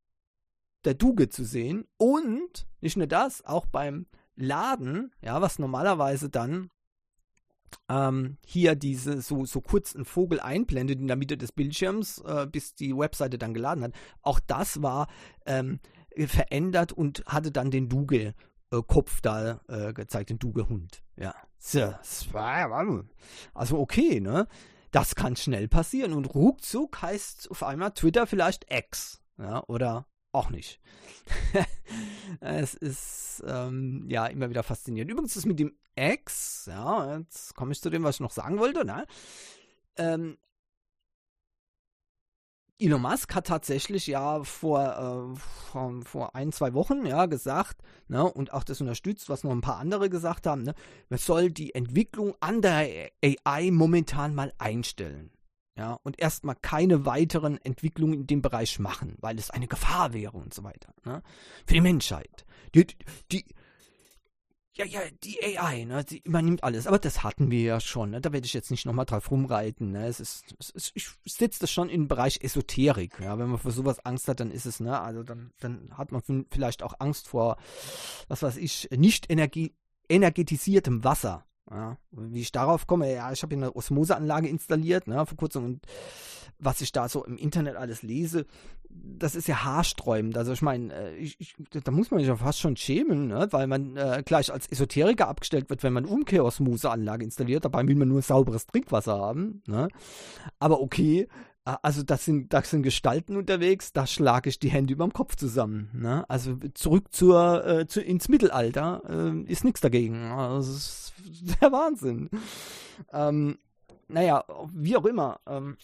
der 0.83 0.95
Duge 0.95 1.29
zu 1.29 1.43
sehen. 1.43 1.85
Und 1.97 2.67
nicht 2.81 2.97
nur 2.97 3.07
das, 3.07 3.45
auch 3.45 3.67
beim 3.67 4.07
Laden, 4.35 5.11
ja, 5.21 5.41
was 5.41 5.59
normalerweise 5.59 6.29
dann 6.29 6.71
ähm, 7.87 8.37
hier 8.45 8.75
diese 8.75 9.21
so, 9.21 9.45
so 9.45 9.61
kurzen 9.61 10.05
Vogel 10.05 10.39
einblendet 10.39 10.99
in 10.99 11.07
der 11.07 11.17
Mitte 11.17 11.37
des 11.37 11.51
Bildschirms, 11.51 12.19
äh, 12.25 12.47
bis 12.47 12.73
die 12.73 12.97
Webseite 12.97 13.37
dann 13.37 13.53
geladen 13.53 13.83
hat. 13.83 13.93
Auch 14.21 14.39
das 14.39 14.81
war 14.81 15.07
ähm, 15.45 15.79
verändert 16.17 16.93
und 16.93 17.23
hatte 17.27 17.51
dann 17.51 17.69
den 17.69 17.89
Duge 17.89 18.33
äh, 18.71 18.81
Kopf 18.85 19.21
da 19.21 19.61
äh, 19.67 19.93
gezeigt, 19.93 20.29
den 20.29 20.39
Duge-Hund. 20.39 21.03
Ja. 21.15 21.35
So, 21.57 21.79
also 23.53 23.79
okay, 23.79 24.19
ne? 24.19 24.47
Das 24.91 25.13
kann 25.13 25.35
schnell 25.35 25.67
passieren 25.67 26.13
und 26.13 26.25
ruckzuck 26.33 27.01
heißt 27.01 27.51
auf 27.51 27.63
einmal 27.63 27.91
Twitter 27.91 28.25
vielleicht 28.25 28.65
X. 28.73 29.21
Ja, 29.37 29.63
oder 29.67 30.07
auch 30.31 30.49
nicht. 30.49 30.79
es 32.39 32.73
ist 32.73 33.43
ähm, 33.45 34.05
ja 34.09 34.25
immer 34.27 34.49
wieder 34.49 34.63
faszinierend. 34.63 35.11
Übrigens 35.11 35.35
ist 35.35 35.45
mit 35.45 35.59
dem 35.59 35.73
X, 35.95 36.67
ja, 36.67 37.17
jetzt 37.17 37.55
komme 37.55 37.71
ich 37.71 37.81
zu 37.81 37.89
dem, 37.89 38.03
was 38.03 38.15
ich 38.15 38.21
noch 38.21 38.31
sagen 38.31 38.57
wollte, 38.57 38.85
ne? 38.85 39.05
Ähm, 39.97 40.37
Elon 42.81 43.01
Musk 43.01 43.35
hat 43.35 43.47
tatsächlich 43.47 44.07
ja 44.07 44.41
vor, 44.43 45.35
äh, 45.35 45.39
vor, 45.71 46.01
vor, 46.03 46.35
ein, 46.35 46.53
zwei 46.53 46.73
Wochen 46.73 47.05
ja 47.05 47.25
gesagt, 47.25 47.81
ne, 48.07 48.23
und 48.23 48.53
auch 48.53 48.63
das 48.63 48.79
unterstützt, 48.79 49.27
was 49.27 49.43
noch 49.43 49.51
ein 49.51 49.59
paar 49.59 49.77
andere 49.77 50.09
gesagt 50.09 50.47
haben, 50.47 50.63
ne, 50.63 50.73
man 51.09 51.19
soll 51.19 51.51
die 51.51 51.75
Entwicklung 51.75 52.35
an 52.39 52.61
der 52.61 53.09
AI 53.21 53.71
momentan 53.71 54.33
mal 54.33 54.53
einstellen. 54.57 55.31
Ja, 55.75 55.99
und 56.03 56.19
erstmal 56.19 56.55
keine 56.55 57.05
weiteren 57.05 57.57
Entwicklungen 57.63 58.13
in 58.13 58.27
dem 58.27 58.41
Bereich 58.41 58.79
machen, 58.79 59.15
weil 59.19 59.37
es 59.39 59.49
eine 59.49 59.67
Gefahr 59.67 60.13
wäre 60.13 60.37
und 60.37 60.53
so 60.53 60.63
weiter. 60.63 60.93
Ne, 61.03 61.21
für 61.65 61.73
die 61.73 61.81
Menschheit. 61.81 62.45
Die, 62.75 62.87
die, 63.31 63.45
ja, 64.79 64.85
ja, 64.85 65.01
die 65.23 65.57
AI, 65.57 65.83
ne, 65.83 66.05
die 66.05 66.19
übernimmt 66.19 66.63
alles. 66.63 66.87
Aber 66.87 66.99
das 66.99 67.21
hatten 67.21 67.51
wir 67.51 67.61
ja 67.61 67.79
schon, 67.81 68.11
ne? 68.11 68.21
Da 68.21 68.31
werde 68.31 68.45
ich 68.45 68.53
jetzt 68.53 68.71
nicht 68.71 68.85
nochmal 68.85 69.05
drauf 69.05 69.29
rumreiten, 69.29 69.91
ne? 69.91 70.07
Es 70.07 70.21
ist, 70.21 70.55
es 70.57 70.69
ist 70.69 70.93
ich 70.95 71.33
setze 71.33 71.59
das 71.59 71.69
schon 71.69 71.89
den 71.89 72.07
Bereich 72.07 72.39
Esoterik, 72.41 73.19
ja. 73.19 73.37
Wenn 73.37 73.49
man 73.49 73.59
für 73.59 73.71
sowas 73.71 74.05
Angst 74.05 74.29
hat, 74.29 74.39
dann 74.39 74.51
ist 74.51 74.65
es, 74.65 74.79
ne? 74.79 75.01
Also 75.01 75.23
dann, 75.23 75.51
dann 75.59 75.97
hat 75.97 76.13
man 76.13 76.21
vielleicht 76.49 76.81
auch 76.81 76.93
Angst 76.99 77.27
vor, 77.27 77.57
was 78.29 78.41
weiß 78.41 78.55
ich, 78.55 78.87
nicht 78.95 79.29
energie 79.29 79.75
energetisiertem 80.07 81.03
Wasser. 81.03 81.45
Ja, 81.71 81.97
wie 82.11 82.41
ich 82.41 82.51
darauf 82.51 82.87
komme, 82.87 83.13
ja, 83.13 83.31
ich 83.31 83.43
habe 83.43 83.55
eine 83.55 83.75
Osmoseanlage 83.75 84.47
installiert, 84.47 85.07
ne, 85.07 85.25
vor 85.25 85.37
kurzem 85.37 85.65
und 85.65 85.85
was 86.59 86.81
ich 86.81 86.91
da 86.91 87.07
so 87.07 87.23
im 87.23 87.37
Internet 87.37 87.75
alles 87.75 88.03
lese, 88.03 88.45
das 88.89 89.35
ist 89.35 89.47
ja 89.47 89.63
haarsträubend. 89.63 90.37
Also 90.37 90.51
ich 90.51 90.61
meine, 90.61 90.93
äh, 90.93 91.31
da 91.83 91.91
muss 91.91 92.11
man 92.11 92.19
sich 92.19 92.27
ja 92.27 92.35
fast 92.35 92.59
schon 92.59 92.75
schämen, 92.75 93.27
ne? 93.27 93.47
weil 93.51 93.67
man 93.67 93.95
äh, 93.95 94.23
gleich 94.25 94.51
als 94.51 94.67
Esoteriker 94.67 95.27
abgestellt 95.27 95.69
wird, 95.69 95.83
wenn 95.83 95.93
man 95.93 96.05
Umkehrosmoseanlage 96.05 97.23
installiert. 97.23 97.65
Dabei 97.65 97.87
will 97.87 97.95
man 97.95 98.07
nur 98.07 98.21
sauberes 98.21 98.65
Trinkwasser 98.65 99.17
haben. 99.17 99.61
Ne? 99.67 99.89
Aber 100.59 100.81
okay, 100.81 101.27
also 101.81 102.03
das 102.03 102.25
sind, 102.25 102.53
das 102.53 102.69
sind 102.69 102.83
Gestalten 102.83 103.35
unterwegs, 103.35 103.91
da 103.91 104.07
schlage 104.07 104.49
ich 104.49 104.59
die 104.59 104.69
Hände 104.69 104.93
über 104.93 105.05
dem 105.05 105.13
Kopf 105.13 105.35
zusammen. 105.35 105.89
Ne? 105.93 106.25
Also 106.29 106.57
zurück 106.73 107.07
zur, 107.11 107.65
äh, 107.65 107.87
zu, 107.87 108.01
ins 108.01 108.29
Mittelalter 108.29 109.01
äh, 109.07 109.51
ist 109.51 109.63
nichts 109.63 109.81
dagegen. 109.81 110.31
Also, 110.31 110.73
das 110.73 111.13
ist 111.29 111.57
der 111.61 111.71
Wahnsinn. 111.71 112.29
Ähm, 113.11 113.57
naja, 114.07 114.43
wie 114.73 114.97
auch 114.97 115.05
immer. 115.05 115.39
Ähm, 115.47 115.77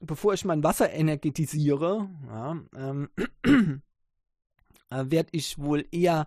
bevor 0.00 0.34
ich 0.34 0.44
mein 0.44 0.62
Wasser 0.62 0.92
energetisiere, 0.92 2.08
ja, 2.26 2.56
ähm, 2.76 3.08
äh, 4.90 5.04
werde 5.08 5.28
ich 5.32 5.58
wohl 5.58 5.86
eher 5.90 6.26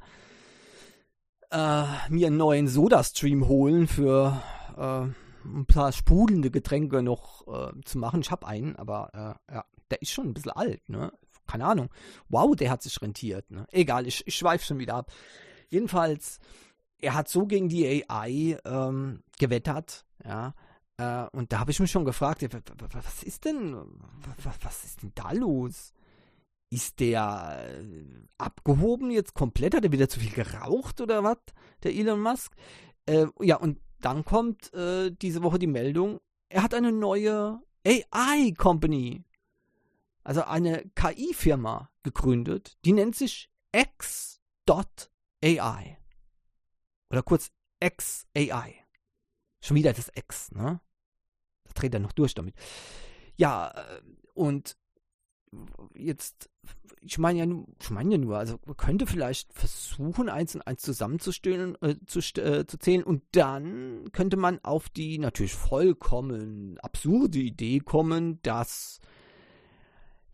äh, 1.52 1.84
mir 2.10 2.28
einen 2.28 2.38
neuen 2.38 2.68
Soda-Stream 2.68 3.48
holen 3.48 3.88
für 3.88 4.42
äh, 4.78 5.25
ein 5.46 5.66
paar 5.66 5.92
sprudelnde 5.92 6.52
Getränke 6.52 7.02
noch 7.02 7.48
äh, 7.48 7.82
zu 7.84 7.98
machen. 7.98 8.22
Ich 8.22 8.32
habe 8.32 8.48
einen, 8.48 8.76
aber 8.76 9.38
äh, 9.50 9.54
ja, 9.54 9.66
der 9.92 10.02
ist 10.02 10.12
schon 10.12 10.28
ein 10.28 10.34
bisschen 10.34 10.52
alt, 10.52 10.88
ne? 10.90 11.12
Keine 11.48 11.66
Ahnung. 11.66 11.90
Wow, 12.30 12.56
der 12.56 12.72
hat 12.72 12.82
sich 12.82 13.00
rentiert, 13.02 13.52
ne? 13.52 13.68
Egal, 13.72 14.08
ich, 14.08 14.26
ich 14.26 14.36
schweife 14.36 14.66
schon 14.66 14.80
wieder 14.80 14.96
ab. 14.96 15.12
Jedenfalls, 15.70 16.40
er 17.00 17.14
hat 17.14 17.30
so 17.30 17.46
gegen 17.46 17.70
die 17.70 18.10
AI 18.10 18.58
ähm, 18.66 19.24
gewettert, 19.38 20.06
ja, 20.24 20.54
äh, 20.98 21.28
und 21.32 21.52
da 21.52 21.60
habe 21.60 21.72
ich 21.72 21.80
mich 21.80 21.92
schon 21.92 22.06
gefragt, 22.06 22.48
was 22.92 23.24
ist 23.24 23.46
denn, 23.46 23.76
was, 24.62 24.84
ist 24.84 25.04
denn 25.04 25.12
da 25.14 25.32
los? 25.32 25.94
ist 26.70 27.00
der 27.00 27.58
äh, 27.80 28.04
abgehoben 28.38 29.12
jetzt 29.12 29.34
komplett? 29.34 29.76
Hat 29.76 29.86
er 29.86 29.92
wieder 29.92 30.10
zu 30.10 30.20
viel 30.20 30.32
geraucht 30.32 31.00
oder 31.00 31.24
was, 31.24 31.38
der 31.84 31.94
Elon 31.94 32.22
Musk? 32.22 32.54
Äh, 33.06 33.28
ja, 33.42 33.58
und 33.58 33.80
dann 34.00 34.26
kommt 34.26 34.74
äh, 34.74 35.12
diese 35.12 35.44
Woche 35.44 35.60
die 35.60 35.68
Meldung, 35.68 36.20
er 36.50 36.64
hat 36.64 36.74
eine 36.74 36.92
neue 36.92 37.62
AI-Company, 37.86 39.24
also 40.24 40.44
eine 40.44 40.90
KI-Firma 40.96 41.90
gegründet, 42.04 42.78
die 42.86 42.94
nennt 42.94 43.16
sich 43.16 43.50
X.ai. 43.72 44.38
Oder 47.10 47.24
kurz 47.24 47.52
XAI. 47.80 48.76
Schon 49.62 49.78
wieder 49.78 49.94
das 49.94 50.12
X, 50.16 50.52
ne? 50.52 50.80
Da 51.64 51.72
dreht 51.74 51.94
er 51.94 52.00
noch 52.00 52.12
durch 52.12 52.34
damit. 52.34 52.56
Ja, 53.36 53.72
äh, 53.72 54.02
und 54.34 54.78
jetzt, 55.94 56.50
ich 57.02 57.18
meine 57.18 57.40
ja, 57.40 57.64
ich 57.82 57.90
meine 57.90 58.12
ja 58.12 58.18
nur, 58.18 58.38
also 58.38 58.60
man 58.66 58.78
könnte 58.78 59.06
vielleicht 59.06 59.54
versuchen, 59.54 60.30
eins 60.30 60.56
und 60.56 60.62
eins 60.62 60.82
zusammenzustellen, 60.82 61.78
äh, 61.82 61.96
zu, 62.06 62.20
äh, 62.42 62.66
zu 62.66 62.78
zählen 62.78 63.04
und 63.04 63.24
dann 63.32 64.10
könnte 64.12 64.38
man 64.38 64.60
auf 64.64 64.90
die 64.90 65.18
natürlich 65.20 65.56
vollkommen 65.56 66.78
absurde 66.80 67.40
Idee 67.40 67.80
kommen, 67.80 68.42
dass 68.42 69.00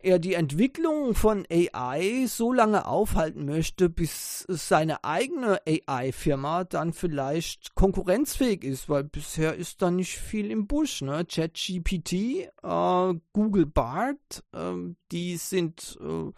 er 0.04 0.18
die 0.18 0.34
Entwicklung 0.34 1.14
von 1.14 1.46
AI 1.50 2.26
so 2.26 2.52
lange 2.52 2.86
aufhalten 2.86 3.44
möchte, 3.44 3.88
bis 3.88 4.44
seine 4.48 5.04
eigene 5.04 5.60
AI-Firma 5.66 6.64
dann 6.64 6.92
vielleicht 6.92 7.74
konkurrenzfähig 7.74 8.64
ist, 8.64 8.88
weil 8.88 9.04
bisher 9.04 9.54
ist 9.54 9.82
da 9.82 9.90
nicht 9.90 10.18
viel 10.18 10.50
im 10.50 10.66
Busch. 10.66 11.02
Ne? 11.02 11.24
ChatGPT, 11.24 12.12
äh, 12.12 13.14
Google 13.32 13.66
Bart, 13.66 14.44
äh, 14.52 14.74
die 15.10 15.36
sind, 15.36 15.98
äh, 16.00 16.32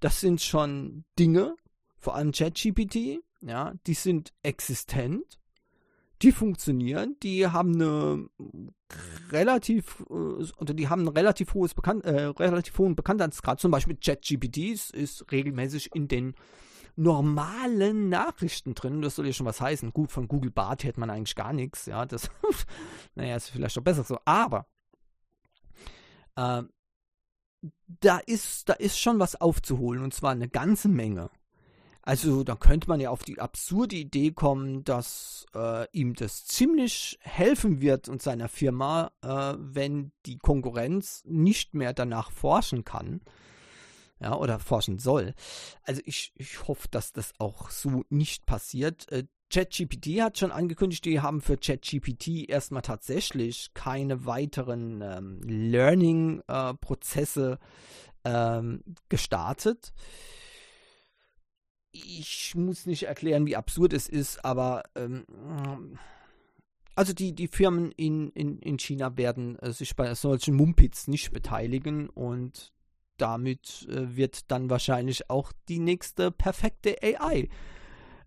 das 0.00 0.20
sind 0.20 0.40
schon 0.40 1.04
Dinge, 1.18 1.56
vor 1.98 2.14
allem 2.14 2.32
ChatGPT, 2.32 3.20
ja, 3.42 3.72
die 3.86 3.94
sind 3.94 4.32
existent 4.42 5.39
die 6.22 6.32
funktionieren, 6.32 7.16
die 7.22 7.46
haben 7.46 7.74
eine 7.74 8.28
relativ, 9.30 10.04
äh, 10.10 10.12
oder 10.12 10.74
die 10.74 10.88
haben 10.88 11.02
ein 11.02 11.08
relativ 11.08 11.54
hohes 11.54 11.74
Bekannt, 11.74 12.04
äh, 12.04 12.24
relativ 12.24 12.76
hohen 12.78 12.94
Bekanntheitsgrad. 12.94 13.60
Zum 13.60 13.70
Beispiel 13.70 13.96
ChatGPT 13.96 14.58
ist, 14.92 15.32
regelmäßig 15.32 15.94
in 15.94 16.08
den 16.08 16.34
normalen 16.96 18.10
Nachrichten 18.10 18.74
drin. 18.74 19.00
Das 19.00 19.16
soll 19.16 19.26
ja 19.26 19.32
schon 19.32 19.46
was 19.46 19.60
heißen. 19.60 19.92
Gut, 19.92 20.12
von 20.12 20.28
Google 20.28 20.50
Bart 20.50 20.84
hätte 20.84 21.00
man 21.00 21.10
eigentlich 21.10 21.34
gar 21.34 21.52
nichts. 21.52 21.86
Ja, 21.86 22.04
das, 22.04 22.30
naja, 23.14 23.36
ist 23.36 23.50
vielleicht 23.50 23.76
doch 23.76 23.82
besser 23.82 24.04
so. 24.04 24.18
Aber 24.26 24.66
äh, 26.36 26.62
da 27.86 28.18
ist, 28.18 28.68
da 28.68 28.74
ist 28.74 28.98
schon 28.98 29.18
was 29.18 29.40
aufzuholen 29.40 30.02
und 30.02 30.14
zwar 30.14 30.32
eine 30.32 30.48
ganze 30.48 30.88
Menge. 30.88 31.30
Also 32.10 32.42
da 32.42 32.56
könnte 32.56 32.88
man 32.88 32.98
ja 32.98 33.10
auf 33.10 33.22
die 33.22 33.38
absurde 33.38 33.94
Idee 33.94 34.32
kommen, 34.32 34.82
dass 34.82 35.46
äh, 35.54 35.86
ihm 35.92 36.14
das 36.14 36.44
ziemlich 36.44 37.20
helfen 37.22 37.80
wird 37.80 38.08
und 38.08 38.20
seiner 38.20 38.48
Firma, 38.48 39.12
äh, 39.22 39.54
wenn 39.56 40.10
die 40.26 40.38
Konkurrenz 40.38 41.22
nicht 41.24 41.72
mehr 41.72 41.92
danach 41.92 42.32
forschen 42.32 42.82
kann. 42.82 43.20
Ja, 44.18 44.34
oder 44.34 44.58
forschen 44.58 44.98
soll. 44.98 45.34
Also 45.84 46.02
ich, 46.04 46.32
ich 46.34 46.66
hoffe, 46.66 46.88
dass 46.90 47.12
das 47.12 47.32
auch 47.38 47.70
so 47.70 48.02
nicht 48.08 48.44
passiert. 48.44 49.06
Äh, 49.12 49.28
ChatGPT 49.48 50.20
hat 50.20 50.36
schon 50.36 50.50
angekündigt, 50.50 51.04
die 51.04 51.20
haben 51.20 51.40
für 51.40 51.58
ChatGPT 51.58 52.48
erstmal 52.48 52.82
tatsächlich 52.82 53.70
keine 53.72 54.26
weiteren 54.26 55.00
ähm, 55.00 55.40
Learning-Prozesse 55.44 57.60
äh, 58.24 58.58
ähm, 58.58 58.82
gestartet 59.08 59.92
ich 61.92 62.54
muss 62.54 62.86
nicht 62.86 63.04
erklären, 63.04 63.46
wie 63.46 63.56
absurd 63.56 63.92
es 63.92 64.08
ist, 64.08 64.44
aber 64.44 64.84
ähm, 64.94 65.24
also 66.94 67.12
die, 67.12 67.34
die 67.34 67.48
Firmen 67.48 67.92
in, 67.92 68.30
in, 68.30 68.58
in 68.58 68.78
China 68.78 69.16
werden 69.16 69.58
äh, 69.58 69.72
sich 69.72 69.96
bei 69.96 70.14
solchen 70.14 70.54
Mumpits 70.54 71.08
nicht 71.08 71.32
beteiligen 71.32 72.08
und 72.08 72.72
damit 73.16 73.86
äh, 73.90 74.16
wird 74.16 74.50
dann 74.50 74.70
wahrscheinlich 74.70 75.30
auch 75.30 75.52
die 75.68 75.78
nächste 75.78 76.30
perfekte 76.30 76.96
AI, 77.02 77.48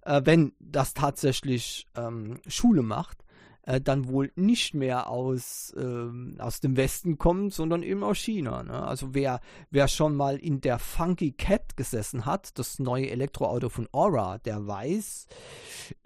äh, 0.01 0.21
wenn 0.23 0.53
das 0.59 0.93
tatsächlich 0.93 1.87
ähm, 1.95 2.39
Schule 2.47 2.83
macht, 2.83 3.23
äh, 3.63 3.81
dann 3.81 4.07
wohl 4.07 4.31
nicht 4.35 4.73
mehr 4.73 5.09
aus, 5.09 5.73
ähm, 5.77 6.35
aus 6.39 6.59
dem 6.59 6.77
Westen 6.77 7.17
kommt, 7.17 7.53
sondern 7.53 7.83
eben 7.83 8.03
aus 8.03 8.17
China. 8.17 8.63
Ne? 8.63 8.83
Also 8.83 9.13
wer, 9.13 9.39
wer 9.71 9.87
schon 9.87 10.15
mal 10.15 10.37
in 10.37 10.61
der 10.61 10.79
Funky 10.79 11.31
Cat 11.31 11.75
gesessen 11.77 12.25
hat, 12.25 12.57
das 12.59 12.79
neue 12.79 13.09
Elektroauto 13.09 13.69
von 13.69 13.87
Aura, 13.91 14.37
der 14.39 14.67
weiß, 14.67 15.27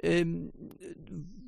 ähm, 0.02 0.52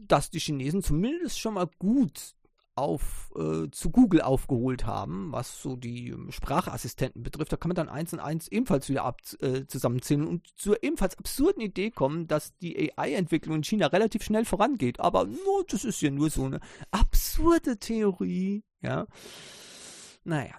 dass 0.07 0.31
die 0.31 0.39
Chinesen 0.39 0.81
zumindest 0.81 1.39
schon 1.39 1.53
mal 1.53 1.69
gut 1.77 2.35
auf, 2.79 3.31
äh, 3.35 3.69
zu 3.71 3.91
Google 3.91 4.21
aufgeholt 4.21 4.85
haben, 4.85 5.31
was 5.31 5.61
so 5.61 5.75
die 5.75 6.09
ähm, 6.09 6.31
Sprachassistenten 6.31 7.21
betrifft. 7.21 7.51
Da 7.51 7.57
kann 7.57 7.69
man 7.69 7.75
dann 7.75 7.89
eins 7.89 8.13
und 8.13 8.19
eins 8.19 8.47
ebenfalls 8.47 8.89
wieder 8.89 9.03
ab, 9.03 9.19
äh, 9.41 9.65
zusammenzählen 9.67 10.27
und 10.27 10.47
zur 10.57 10.81
ebenfalls 10.83 11.17
absurden 11.17 11.61
Idee 11.61 11.91
kommen, 11.91 12.27
dass 12.27 12.55
die 12.57 12.91
AI-Entwicklung 12.97 13.57
in 13.57 13.63
China 13.63 13.87
relativ 13.87 14.23
schnell 14.23 14.45
vorangeht. 14.45 14.99
Aber 14.99 15.25
no, 15.25 15.63
das 15.67 15.85
ist 15.85 16.01
ja 16.01 16.09
nur 16.09 16.29
so 16.29 16.45
eine 16.45 16.59
absurde 16.91 17.77
Theorie, 17.77 18.63
ja. 18.81 19.07
Naja. 20.23 20.55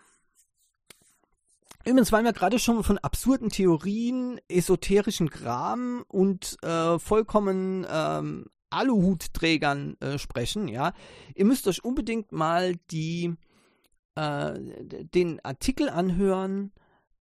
Übrigens, 1.84 2.12
weil 2.12 2.24
wir 2.24 2.32
gerade 2.32 2.58
schon 2.58 2.84
von 2.84 2.98
absurden 2.98 3.48
Theorien, 3.48 4.38
esoterischen 4.48 5.30
Kram 5.30 6.04
und 6.08 6.58
äh, 6.62 6.98
vollkommen 6.98 7.86
ähm, 7.90 8.46
Aluhutträgern 8.70 9.96
äh, 10.00 10.18
sprechen, 10.18 10.68
ja. 10.68 10.92
Ihr 11.34 11.44
müsst 11.44 11.66
euch 11.68 11.84
unbedingt 11.84 12.32
mal 12.32 12.76
die, 12.90 13.34
äh, 14.14 14.58
den 15.14 15.44
Artikel 15.44 15.88
anhören 15.88 16.72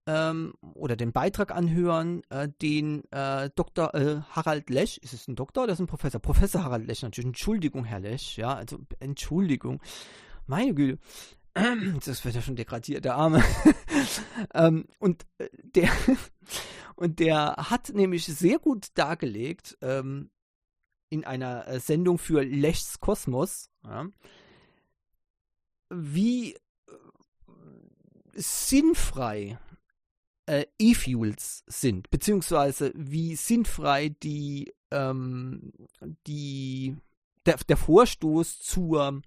ähm, 0.09 0.55
oder 0.75 0.97
den 0.97 1.13
Beitrag 1.13 1.51
anhören, 1.55 2.23
äh, 2.31 2.49
den 2.63 3.05
äh, 3.13 3.51
Dr. 3.55 3.95
Äh, 3.95 4.23
Harald 4.31 4.71
Lesch, 4.71 4.97
ist 4.99 5.13
es 5.13 5.29
ein 5.29 5.37
Doktor 5.37 5.65
oder 5.65 5.73
ist 5.73 5.79
es 5.79 5.85
ein 5.85 5.87
Professor? 5.87 6.21
Professor 6.21 6.65
Harald 6.65 6.87
Lesch 6.87 7.03
natürlich. 7.03 7.27
Entschuldigung, 7.27 7.85
Herr 7.85 8.01
Lesch, 8.01 8.39
ja, 8.39 8.55
also 8.55 8.79
Entschuldigung. 9.01 9.81
Meine 10.47 10.75
Güte. 10.75 10.99
Das 12.05 12.25
wird 12.25 12.37
ja 12.37 12.43
schon 12.43 12.57
degradiert, 12.57 13.05
der 13.05 13.17
Arme. 13.17 13.43
ähm, 14.55 14.87
und 14.99 15.27
äh, 15.39 15.49
der 15.63 15.91
und 16.97 17.19
der 17.19 17.57
hat 17.57 17.91
nämlich 17.91 18.25
sehr 18.27 18.59
gut 18.59 18.87
dargelegt, 18.95 19.77
ähm, 19.83 20.31
in 21.11 21.25
einer 21.25 21.67
äh, 21.67 21.81
Sendung 21.81 22.19
für 22.19 22.43
Lechs 22.45 23.01
Kosmos, 23.01 23.71
ja, 23.85 24.07
wie 25.91 26.55
äh, 26.55 26.59
sinnfrei 28.35 29.59
äh, 30.47 30.67
E-Fuels 30.79 31.65
sind, 31.67 32.11
beziehungsweise 32.11 32.93
wie 32.95 33.37
sinnfrei 33.37 34.09
die, 34.09 34.73
ähm, 34.91 35.73
die 36.27 36.97
der, 37.47 37.57
der 37.57 37.77
Vorstoß 37.77 38.59
zur 38.61 39.23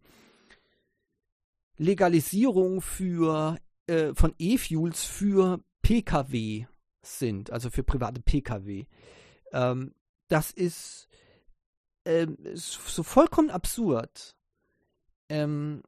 Legalisierung 1.78 2.82
für, 2.82 3.60
äh, 3.88 4.14
von 4.14 4.34
E-Fuels 4.38 5.04
für 5.04 5.64
Pkw 5.82 6.68
sind, 7.02 7.52
also 7.52 7.70
für 7.70 7.84
private 7.84 8.22
Pkw. 8.22 8.86
Ähm, 9.52 9.94
das 10.28 10.52
ist 10.52 11.08
ähm, 12.06 12.38
so 12.54 13.04
vollkommen 13.04 13.50
absurd, 13.50 14.36
ähm, 15.30 15.84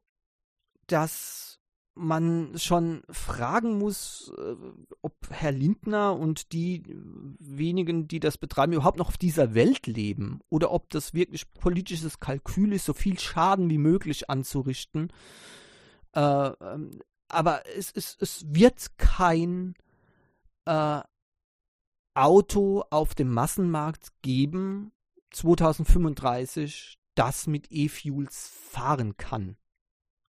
dass 0.86 1.58
man 1.94 2.58
schon 2.58 3.02
fragen 3.08 3.78
muss, 3.78 4.32
äh, 4.36 4.56
ob 5.00 5.14
Herr 5.30 5.52
Lindner 5.52 6.18
und 6.18 6.52
die 6.52 6.82
wenigen, 7.38 8.08
die 8.08 8.20
das 8.20 8.36
betreiben, 8.36 8.72
überhaupt 8.72 8.98
noch 8.98 9.08
auf 9.08 9.18
dieser 9.18 9.54
Welt 9.54 9.86
leben 9.86 10.40
oder 10.48 10.72
ob 10.72 10.90
das 10.90 11.14
wirklich 11.14 11.50
politisches 11.52 12.18
Kalkül 12.18 12.72
ist, 12.72 12.84
so 12.84 12.94
viel 12.94 13.18
Schaden 13.18 13.70
wie 13.70 13.78
möglich 13.78 14.28
anzurichten. 14.28 15.12
Äh, 16.14 16.20
ähm, 16.20 16.98
aber 17.28 17.62
es, 17.76 17.92
es, 17.92 18.16
es 18.20 18.44
wird 18.48 18.98
kein 18.98 19.74
äh, 20.64 21.00
Auto 22.14 22.84
auf 22.90 23.14
dem 23.14 23.32
Massenmarkt 23.32 24.12
geben, 24.22 24.92
2035 25.34 26.98
das 27.14 27.46
mit 27.46 27.68
E-Fuels 27.70 28.48
fahren 28.48 29.16
kann. 29.16 29.56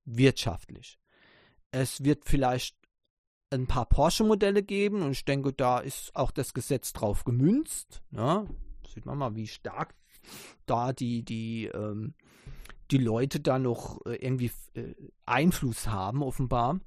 Wirtschaftlich. 0.06 1.00
Es 1.72 2.04
wird 2.04 2.26
vielleicht 2.26 2.78
ein 3.52 3.68
paar 3.68 3.86
Porsche-Modelle 3.86 4.64
geben 4.64 5.02
und 5.02 5.12
ich 5.12 5.26
denke, 5.26 5.54
da 5.54 5.80
ist 5.80 6.16
auch 6.16 6.32
das 6.32 6.54
Gesetz 6.54 6.94
drauf 6.94 7.24
gemünzt. 7.24 8.04
Ja, 8.12 8.46
sieht 8.94 9.06
man 9.06 9.18
mal, 9.18 9.36
wie 9.36 9.48
stark 9.48 9.96
da 10.66 10.94
die, 10.94 11.24
die, 11.24 11.66
ähm, 11.68 12.14
die 12.92 12.98
Leute 12.98 13.40
da 13.40 13.60
noch 13.60 14.06
äh, 14.06 14.16
irgendwie 14.16 14.52
äh, 14.74 14.94
Einfluss 15.26 15.88
haben, 15.88 16.24
offenbar. 16.24 16.80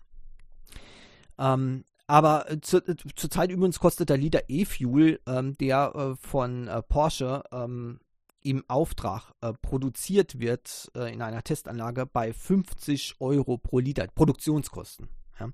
Ähm, 1.38 1.85
Aber 2.07 2.50
äh, 2.50 2.61
zu, 2.61 2.78
äh, 2.78 2.96
zurzeit 3.14 3.50
übrigens 3.50 3.78
kostet 3.78 4.11
der 4.11 4.16
Liter 4.16 4.42
E-Fuel, 4.48 5.20
ähm, 5.26 5.57
der 5.59 6.16
von 6.20 6.68
Porsche 6.88 7.44
ähm, 7.52 8.00
im 8.42 8.64
Auftrag 8.68 9.33
äh, 9.40 9.53
produziert 9.53 10.38
wird 10.38 10.90
äh, 10.94 11.12
in 11.12 11.22
einer 11.22 11.42
Testanlage 11.42 12.07
bei 12.07 12.33
50 12.33 13.16
Euro 13.20 13.59
pro 13.59 13.79
Liter 13.79 14.07
Produktionskosten. 14.07 15.09
Ja. 15.40 15.51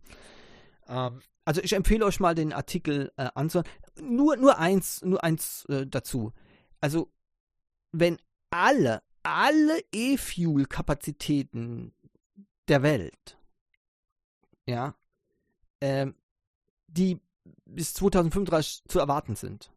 Ähm, 0.87 1.21
also 1.45 1.61
ich 1.61 1.73
empfehle 1.73 2.05
euch 2.05 2.21
mal 2.21 2.35
den 2.35 2.53
Artikel 2.53 3.13
äh, 3.17 3.29
anzuhören. 3.35 3.69
Nur, 4.01 4.37
nur 4.37 4.59
eins, 4.59 5.03
nur 5.03 5.23
eins 5.23 5.65
äh, 5.67 5.87
dazu. 5.87 6.33
Also 6.81 7.13
wenn 7.93 8.19
alle, 8.51 9.03
alle 9.23 9.81
E-Fuel-Kapazitäten 9.93 11.95
der 12.69 12.83
Welt, 12.83 13.39
ja, 14.67 14.95
ähm, 15.81 16.15
die 16.89 17.21
bis 17.65 17.95
2035 17.95 18.85
zu 18.89 18.99
erwarten 18.99 19.37
sind, 19.37 19.71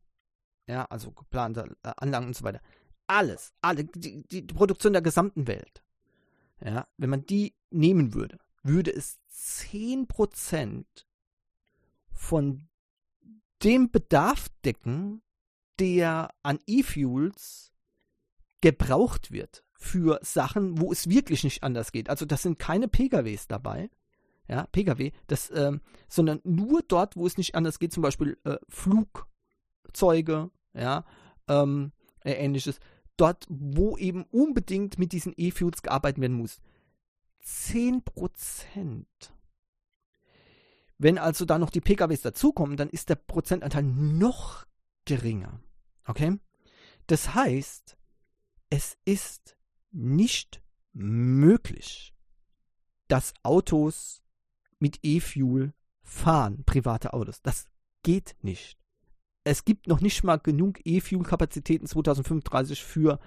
ja, 0.67 0.86
also 0.86 1.12
geplante 1.12 1.76
äh, 1.84 1.91
Anlagen 1.98 2.28
und 2.28 2.36
so 2.36 2.43
weiter, 2.43 2.62
alles, 3.08 3.54
alle, 3.62 3.86
die, 3.86 4.24
die 4.28 4.41
Produktion 4.41 4.93
der 4.93 5.02
gesamten 5.02 5.48
Welt, 5.48 5.84
ja, 6.63 6.88
wenn 6.98 7.10
man 7.10 7.26
die 7.26 7.54
nehmen 7.72 8.13
würde, 8.13 8.39
würde 8.63 8.91
es 8.91 9.20
10% 9.32 10.86
von 12.12 12.67
dem 13.63 13.89
Bedarf 13.91 14.50
decken, 14.63 15.22
der 15.80 16.34
an 16.43 16.60
E-Fuels 16.65 17.72
gebraucht 18.62 19.32
wird 19.32 19.63
für 19.74 20.20
Sachen, 20.24 20.80
wo 20.82 20.91
es 20.91 21.10
wirklich 21.10 21.43
nicht 21.43 21.63
anders 21.63 21.91
geht. 21.91 22.10
Also 22.10 22.26
das 22.26 22.41
sind 22.41 22.58
keine 22.58 22.88
PKWs 22.88 23.48
dabei, 23.48 23.89
ja, 24.48 24.65
PKW, 24.72 25.12
das, 25.28 25.52
ähm, 25.54 25.82
sondern 26.08 26.41
nur 26.43 26.82
dort, 26.88 27.15
wo 27.15 27.28
es 27.28 27.38
nicht 27.38 27.56
anders 27.56 27.80
geht, 27.80 27.93
zum 27.93 28.02
Beispiel 28.02 28.38
äh, 28.43 28.58
Flugzeuge, 28.70 30.50
ja, 30.74 31.06
ähm, 31.48 31.91
äh, 32.24 32.34
ähnliches 32.34 32.80
dort, 33.17 33.45
wo 33.49 33.97
eben 33.97 34.23
unbedingt 34.32 34.97
mit 34.97 35.12
diesen 35.12 35.34
E-Fuels 35.36 35.82
gearbeitet 35.82 36.21
werden 36.21 36.38
muss. 36.38 36.62
10% 37.43 39.06
Wenn 40.97 41.17
also 41.17 41.45
da 41.45 41.60
noch 41.60 41.69
die 41.69 41.82
PKWs 41.82 42.21
dazukommen, 42.21 42.77
dann 42.77 42.89
ist 42.89 43.10
der 43.10 43.15
Prozentanteil 43.15 43.84
noch 43.84 44.65
geringer. 45.06 45.62
Okay? 46.06 46.39
Das 47.08 47.34
heißt, 47.34 47.97
es 48.69 48.97
ist 49.06 49.58
nicht 49.91 50.62
möglich, 50.93 52.13
dass 53.08 53.34
Autos 53.43 54.21
mit 54.80 54.99
E-Fuel 55.03 55.73
fahren, 56.01 56.63
private 56.65 57.13
Autos. 57.13 57.41
Das 57.41 57.67
geht 58.03 58.36
nicht 58.41 58.77
es 59.47 59.65
gibt 59.65 59.88
noch 59.88 60.01
nicht 60.01 60.23
mal 60.23 60.38
genug 60.38 60.79
E-Fuel-Kapazitäten 60.86 61.88
2035 61.88 62.83
für 62.83 63.19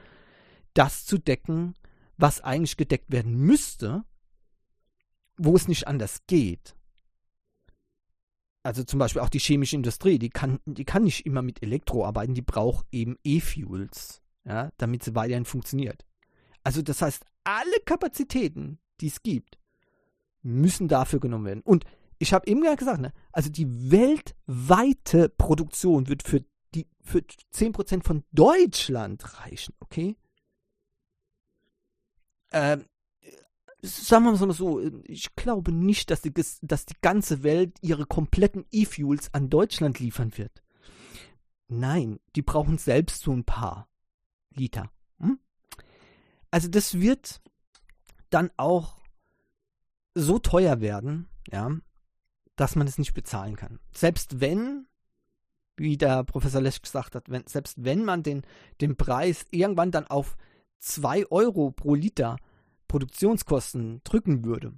das 0.74 1.04
zu 1.04 1.18
decken, 1.18 1.74
was 2.16 2.40
eigentlich 2.40 2.76
gedeckt 2.76 3.10
werden 3.10 3.36
müsste, 3.36 4.04
wo 5.36 5.56
es 5.56 5.68
nicht 5.68 5.88
anders 5.88 6.26
geht. 6.26 6.76
Also 8.62 8.84
zum 8.84 8.98
Beispiel 8.98 9.22
auch 9.22 9.30
die 9.30 9.38
chemische 9.38 9.76
Industrie, 9.76 10.18
die 10.18 10.28
kann, 10.28 10.60
die 10.66 10.84
kann 10.84 11.04
nicht 11.04 11.24
immer 11.24 11.40
mit 11.40 11.62
Elektro 11.62 12.04
arbeiten, 12.04 12.34
die 12.34 12.42
braucht 12.42 12.86
eben 12.92 13.16
E-Fuels, 13.24 14.22
ja, 14.44 14.70
damit 14.76 15.02
sie 15.02 15.14
weiterhin 15.14 15.46
funktioniert. 15.46 16.04
Also 16.62 16.82
das 16.82 17.00
heißt, 17.00 17.24
alle 17.44 17.80
Kapazitäten, 17.86 18.78
die 19.00 19.06
es 19.06 19.22
gibt, 19.22 19.58
müssen 20.42 20.88
dafür 20.88 21.20
genommen 21.20 21.46
werden. 21.46 21.62
Und 21.62 21.84
ich 22.20 22.34
habe 22.34 22.46
eben 22.46 22.62
gesagt, 22.76 23.00
ne, 23.00 23.12
also 23.32 23.50
die 23.50 23.90
weltweite 23.90 25.30
Produktion 25.30 26.06
wird 26.06 26.22
für 26.22 26.44
die 26.74 26.86
für 27.02 27.24
10% 27.54 28.04
von 28.04 28.22
Deutschland 28.30 29.38
reichen, 29.40 29.74
okay? 29.80 30.16
Ähm, 32.52 32.84
sagen 33.80 34.24
wir 34.24 34.46
mal 34.46 34.52
so, 34.52 34.80
ich 35.04 35.34
glaube 35.34 35.72
nicht, 35.72 36.10
dass 36.10 36.20
die, 36.20 36.32
dass 36.32 36.84
die 36.84 36.96
ganze 37.00 37.42
Welt 37.42 37.78
ihre 37.80 38.04
kompletten 38.04 38.66
E-Fuels 38.70 39.32
an 39.32 39.48
Deutschland 39.48 39.98
liefern 39.98 40.36
wird. 40.36 40.62
Nein, 41.68 42.20
die 42.36 42.42
brauchen 42.42 42.76
selbst 42.76 43.22
so 43.22 43.32
ein 43.32 43.44
paar 43.44 43.88
Liter. 44.50 44.90
Hm? 45.20 45.38
Also 46.50 46.68
das 46.68 47.00
wird 47.00 47.40
dann 48.28 48.50
auch 48.58 48.98
so 50.14 50.38
teuer 50.38 50.80
werden, 50.80 51.28
ja, 51.50 51.70
dass 52.60 52.76
man 52.76 52.86
es 52.86 52.98
nicht 52.98 53.14
bezahlen 53.14 53.56
kann. 53.56 53.78
Selbst 53.90 54.40
wenn, 54.40 54.86
wie 55.78 55.96
der 55.96 56.24
Professor 56.24 56.60
Lesch 56.60 56.82
gesagt 56.82 57.14
hat, 57.14 57.30
wenn, 57.30 57.46
selbst 57.46 57.82
wenn 57.82 58.04
man 58.04 58.22
den, 58.22 58.42
den 58.82 58.96
Preis 58.96 59.46
irgendwann 59.50 59.90
dann 59.90 60.06
auf 60.06 60.36
2 60.80 61.30
Euro 61.30 61.70
pro 61.70 61.94
Liter 61.94 62.36
Produktionskosten 62.86 64.02
drücken 64.04 64.44
würde, 64.44 64.74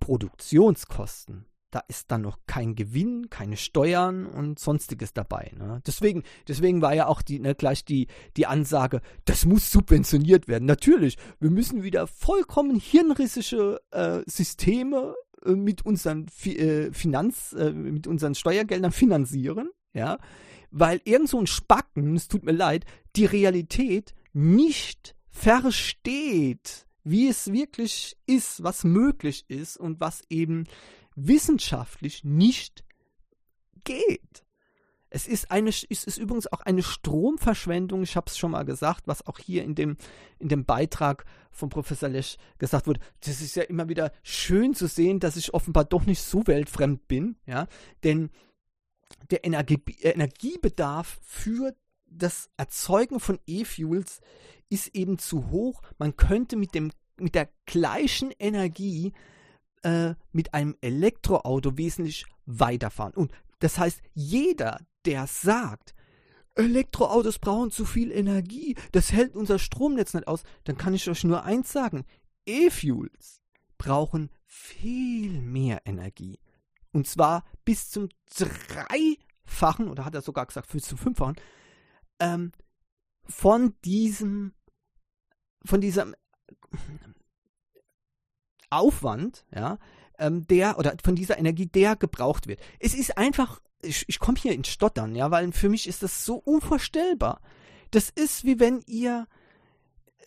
Produktionskosten, 0.00 1.46
da 1.70 1.80
ist 1.86 2.10
dann 2.10 2.22
noch 2.22 2.38
kein 2.46 2.74
Gewinn, 2.74 3.30
keine 3.30 3.56
Steuern 3.56 4.26
und 4.26 4.58
sonstiges 4.58 5.12
dabei. 5.12 5.52
Ne? 5.56 5.80
Deswegen, 5.86 6.24
deswegen 6.48 6.82
war 6.82 6.94
ja 6.94 7.06
auch 7.06 7.22
die, 7.22 7.38
ne, 7.38 7.54
gleich 7.54 7.84
die, 7.84 8.08
die 8.36 8.46
Ansage, 8.46 9.00
das 9.26 9.44
muss 9.44 9.70
subventioniert 9.70 10.48
werden. 10.48 10.64
Natürlich, 10.64 11.18
wir 11.38 11.50
müssen 11.50 11.84
wieder 11.84 12.08
vollkommen 12.08 12.80
hirnrissische 12.80 13.80
äh, 13.92 14.22
Systeme 14.26 15.14
äh, 15.44 15.50
mit 15.50 15.84
unseren 15.84 16.26
äh, 16.44 16.92
Finanz, 16.92 17.52
äh, 17.52 17.72
mit 17.72 18.06
unseren 18.06 18.34
Steuergeldern 18.34 18.92
finanzieren, 18.92 19.70
ja, 19.94 20.18
weil 20.70 21.00
irgend 21.04 21.28
so 21.28 21.38
ein 21.38 21.46
Spacken, 21.46 22.14
es 22.16 22.28
tut 22.28 22.44
mir 22.44 22.52
leid, 22.52 22.84
die 23.16 23.24
Realität 23.24 24.14
nicht 24.32 25.16
versteht, 25.30 26.86
wie 27.04 27.28
es 27.28 27.52
wirklich 27.52 28.16
ist, 28.26 28.62
was 28.62 28.84
möglich 28.84 29.44
ist 29.48 29.76
und 29.78 30.00
was 30.00 30.22
eben 30.28 30.64
wissenschaftlich 31.14 32.24
nicht 32.24 32.84
geht. 33.84 34.44
Es 35.10 35.26
ist 35.26 35.50
eine, 35.50 35.70
es 35.70 35.84
ist 36.04 36.18
übrigens 36.18 36.52
auch 36.52 36.60
eine 36.60 36.82
Stromverschwendung, 36.82 38.02
ich 38.02 38.16
habe 38.16 38.26
es 38.28 38.36
schon 38.36 38.50
mal 38.50 38.64
gesagt, 38.64 39.06
was 39.06 39.26
auch 39.26 39.38
hier 39.38 39.64
in 39.64 39.74
dem, 39.74 39.96
in 40.38 40.48
dem 40.48 40.64
Beitrag 40.64 41.24
von 41.50 41.70
Professor 41.70 42.08
Lesch 42.08 42.36
gesagt 42.58 42.86
wurde. 42.86 43.00
Das 43.20 43.40
ist 43.40 43.56
ja 43.56 43.62
immer 43.62 43.88
wieder 43.88 44.12
schön 44.22 44.74
zu 44.74 44.86
sehen, 44.86 45.18
dass 45.18 45.36
ich 45.36 45.54
offenbar 45.54 45.84
doch 45.84 46.04
nicht 46.04 46.20
so 46.20 46.46
weltfremd 46.46 47.08
bin, 47.08 47.36
ja, 47.46 47.66
denn 48.04 48.30
der 49.30 49.44
Energie, 49.44 49.82
Energiebedarf 50.02 51.18
für 51.22 51.74
das 52.06 52.50
Erzeugen 52.56 53.20
von 53.20 53.38
E-Fuels 53.46 54.20
ist 54.68 54.94
eben 54.94 55.18
zu 55.18 55.50
hoch. 55.50 55.82
Man 55.98 56.16
könnte 56.16 56.56
mit, 56.56 56.74
dem, 56.74 56.90
mit 57.18 57.34
der 57.34 57.48
gleichen 57.66 58.32
Energie 58.38 59.12
äh, 59.82 60.14
mit 60.32 60.54
einem 60.54 60.76
Elektroauto 60.80 61.76
wesentlich 61.78 62.26
weiterfahren. 62.46 63.14
Und 63.14 63.32
das 63.60 63.78
heißt, 63.78 64.00
jeder, 64.14 64.80
der 65.08 65.26
sagt, 65.26 65.94
Elektroautos 66.54 67.38
brauchen 67.38 67.70
zu 67.70 67.86
viel 67.86 68.12
Energie, 68.12 68.76
das 68.92 69.10
hält 69.10 69.36
unser 69.36 69.58
Stromnetz 69.58 70.12
nicht 70.12 70.28
aus, 70.28 70.42
dann 70.64 70.76
kann 70.76 70.92
ich 70.92 71.08
euch 71.08 71.24
nur 71.24 71.44
eins 71.44 71.72
sagen, 71.72 72.04
E-Fuels 72.44 73.40
brauchen 73.78 74.28
viel 74.44 75.40
mehr 75.40 75.80
Energie. 75.86 76.38
Und 76.92 77.06
zwar 77.06 77.44
bis 77.64 77.88
zum 77.88 78.10
dreifachen, 78.36 79.88
oder 79.88 80.04
hat 80.04 80.14
er 80.14 80.20
sogar 80.20 80.44
gesagt, 80.44 80.70
bis 80.70 80.84
zum 80.84 80.98
fünffachen, 80.98 81.36
ähm, 82.20 82.52
von 83.24 83.74
diesem, 83.86 84.52
von 85.64 85.80
diesem 85.80 86.14
Aufwand, 88.68 89.46
ja, 89.54 89.78
ähm, 90.18 90.46
der, 90.48 90.78
oder 90.78 90.94
von 91.02 91.16
dieser 91.16 91.38
Energie, 91.38 91.66
der 91.66 91.96
gebraucht 91.96 92.46
wird. 92.46 92.60
Es 92.78 92.92
ist 92.92 93.16
einfach 93.16 93.62
ich, 93.82 94.04
ich 94.08 94.18
komme 94.18 94.38
hier 94.38 94.52
ins 94.52 94.68
Stottern, 94.68 95.14
ja, 95.14 95.30
weil 95.30 95.52
für 95.52 95.68
mich 95.68 95.86
ist 95.86 96.02
das 96.02 96.24
so 96.24 96.36
unvorstellbar. 96.36 97.40
Das 97.90 98.10
ist 98.10 98.44
wie 98.44 98.60
wenn 98.60 98.80
ihr, 98.86 99.26
äh, 100.18 100.24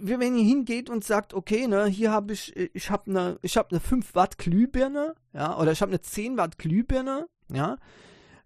wie 0.00 0.18
wenn 0.18 0.36
ihr 0.36 0.44
hingeht 0.44 0.90
und 0.90 1.04
sagt, 1.04 1.34
okay, 1.34 1.66
ne, 1.66 1.86
hier 1.86 2.12
habe 2.12 2.32
ich, 2.32 2.54
ich 2.56 2.90
habe 2.90 3.10
eine, 3.10 3.38
ich 3.42 3.56
habe 3.56 3.70
eine 3.70 3.80
5 3.80 4.14
Watt 4.14 4.38
Glühbirne, 4.38 5.14
ja, 5.32 5.58
oder 5.58 5.72
ich 5.72 5.82
habe 5.82 5.90
eine 5.90 6.00
10 6.00 6.36
Watt 6.36 6.58
Glühbirne, 6.58 7.28
ja, 7.52 7.78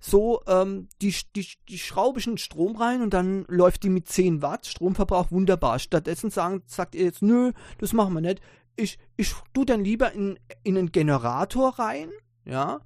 so, 0.03 0.40
ähm, 0.47 0.88
die, 1.03 1.14
die, 1.37 1.47
die 1.69 1.79
schraube 1.79 2.21
ich 2.21 2.27
in 2.27 2.33
den 2.33 2.38
Strom 2.38 2.77
rein 2.77 3.03
und 3.03 3.12
dann 3.12 3.45
läuft 3.49 3.83
die 3.83 3.90
mit 3.90 4.09
10 4.09 4.40
Watt 4.40 4.66
Stromverbrauch 4.66 5.31
wunderbar. 5.31 5.79
Stattdessen 5.79 6.31
sagen, 6.31 6.62
sagt 6.66 6.95
ihr 6.95 7.05
jetzt, 7.05 7.21
nö, 7.21 7.53
das 7.79 7.93
machen 7.93 8.14
wir 8.14 8.23
nicht. 8.23 8.40
Ich, 8.77 8.99
ich 9.19 9.35
tu 9.53 9.66
dann 9.66 9.85
lieber 9.85 10.12
in, 10.12 10.38
in 10.62 10.79
einen 10.79 10.90
Generator 10.90 11.79
rein, 11.79 12.09
ja, 12.47 12.81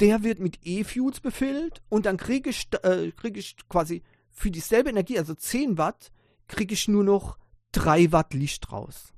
der 0.00 0.22
wird 0.22 0.40
mit 0.40 0.58
E-Fuels 0.62 1.20
befüllt 1.20 1.82
und 1.88 2.06
dann 2.06 2.16
kriege 2.16 2.50
ich, 2.50 2.68
äh, 2.82 3.12
krieg 3.12 3.36
ich 3.36 3.56
quasi 3.68 4.02
für 4.30 4.50
dieselbe 4.50 4.90
Energie, 4.90 5.18
also 5.18 5.34
10 5.34 5.78
Watt, 5.78 6.10
kriege 6.48 6.74
ich 6.74 6.88
nur 6.88 7.04
noch 7.04 7.38
3 7.72 8.10
Watt 8.12 8.34
Licht 8.34 8.72
raus. 8.72 9.12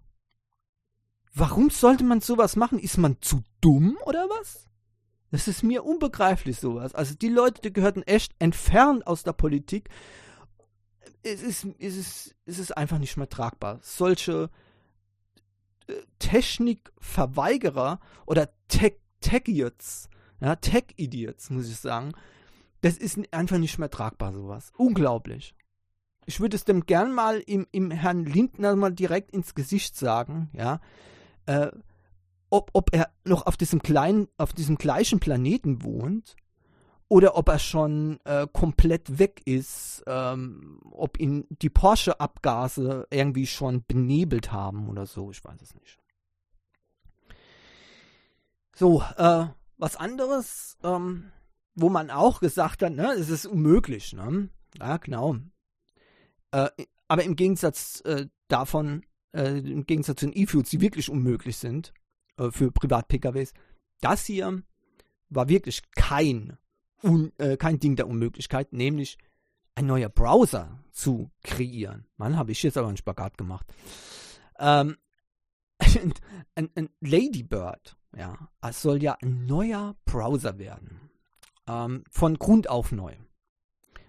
Warum 1.34 1.70
sollte 1.70 2.04
man 2.04 2.20
sowas 2.20 2.56
machen? 2.56 2.78
Ist 2.78 2.98
man 2.98 3.16
zu 3.22 3.42
dumm 3.60 3.96
oder 4.04 4.26
was? 4.28 4.68
Das 5.30 5.48
ist 5.48 5.62
mir 5.62 5.84
unbegreiflich 5.84 6.58
sowas. 6.58 6.94
Also 6.94 7.14
die 7.14 7.30
Leute, 7.30 7.62
die 7.62 7.72
gehörten 7.72 8.02
echt 8.02 8.34
entfernt 8.38 9.06
aus 9.06 9.22
der 9.22 9.32
Politik. 9.32 9.88
Es 11.22 11.40
ist, 11.40 11.66
es 11.78 11.96
ist, 11.96 12.34
es 12.44 12.58
ist 12.58 12.76
einfach 12.76 12.98
nicht 12.98 13.16
mehr 13.16 13.30
tragbar. 13.30 13.78
Solche 13.82 14.50
äh, 15.86 15.94
Technikverweigerer 16.18 17.98
oder 18.26 18.50
Tech, 18.68 18.96
Tech-Idiots, 19.20 20.10
ja, 20.42 20.56
Tech-Idiots, 20.56 21.50
muss 21.50 21.68
ich 21.68 21.76
sagen, 21.76 22.12
das 22.80 22.96
ist 22.96 23.32
einfach 23.32 23.58
nicht 23.58 23.78
mehr 23.78 23.90
tragbar, 23.90 24.32
sowas. 24.32 24.72
Unglaublich. 24.76 25.54
Ich 26.26 26.40
würde 26.40 26.56
es 26.56 26.64
dem 26.64 26.84
gern 26.84 27.12
mal 27.12 27.38
im, 27.38 27.66
im 27.70 27.92
Herrn 27.92 28.24
Lindner 28.24 28.74
mal 28.74 28.92
direkt 28.92 29.30
ins 29.30 29.54
Gesicht 29.54 29.96
sagen, 29.96 30.50
ja. 30.52 30.80
Äh, 31.46 31.70
ob, 32.50 32.70
ob 32.74 32.94
er 32.94 33.10
noch 33.24 33.46
auf 33.46 33.56
diesem 33.56 33.82
kleinen, 33.82 34.28
auf 34.36 34.52
diesem 34.52 34.76
gleichen 34.76 35.20
Planeten 35.20 35.84
wohnt 35.84 36.36
oder 37.08 37.36
ob 37.36 37.48
er 37.48 37.58
schon 37.58 38.18
äh, 38.24 38.46
komplett 38.52 39.18
weg 39.18 39.42
ist, 39.44 40.02
ähm, 40.06 40.80
ob 40.90 41.20
ihn 41.20 41.46
die 41.50 41.70
Porsche-Abgase 41.70 43.06
irgendwie 43.10 43.46
schon 43.46 43.84
benebelt 43.86 44.50
haben 44.50 44.88
oder 44.88 45.06
so, 45.06 45.30
ich 45.30 45.42
weiß 45.44 45.62
es 45.62 45.74
nicht. 45.74 45.98
So, 48.74 49.02
äh, 49.16 49.46
was 49.82 49.96
anderes, 49.96 50.78
ähm, 50.84 51.32
wo 51.74 51.88
man 51.88 52.10
auch 52.10 52.38
gesagt 52.38 52.82
hat, 52.82 52.92
ne, 52.92 53.12
es 53.14 53.28
ist 53.28 53.46
unmöglich, 53.46 54.12
ne? 54.12 54.48
Ja, 54.78 54.96
genau. 54.98 55.38
Äh, 56.52 56.70
aber 57.08 57.24
im 57.24 57.34
Gegensatz 57.34 58.00
äh, 58.04 58.28
davon, 58.46 59.04
äh, 59.32 59.58
im 59.58 59.84
Gegensatz 59.84 60.20
zu 60.20 60.26
den 60.26 60.40
E-Fuels, 60.40 60.70
die 60.70 60.80
wirklich 60.80 61.10
unmöglich 61.10 61.56
sind, 61.56 61.92
äh, 62.36 62.52
für 62.52 62.70
Privat-PKWs. 62.70 63.54
Das 64.00 64.24
hier 64.24 64.62
war 65.30 65.48
wirklich 65.48 65.82
kein, 65.96 66.56
un, 67.02 67.32
äh, 67.38 67.56
kein 67.56 67.80
Ding 67.80 67.96
der 67.96 68.06
Unmöglichkeit, 68.06 68.72
nämlich 68.72 69.18
ein 69.74 69.86
neuer 69.86 70.10
Browser 70.10 70.78
zu 70.92 71.32
kreieren. 71.42 72.06
Mann, 72.16 72.36
habe 72.36 72.52
ich 72.52 72.62
jetzt 72.62 72.76
aber 72.76 72.86
einen 72.86 72.98
Spagat 72.98 73.36
gemacht. 73.36 73.66
Ähm, 74.60 74.96
ein, 76.54 76.70
ein, 76.76 76.88
Ladybird, 77.00 77.96
ja, 78.16 78.48
es 78.60 78.82
soll 78.82 79.02
ja 79.02 79.16
ein 79.22 79.46
neuer 79.46 79.96
Browser 80.04 80.58
werden. 80.58 81.10
Ähm, 81.66 82.04
von 82.10 82.38
Grund 82.38 82.68
auf 82.68 82.92
neu. 82.92 83.14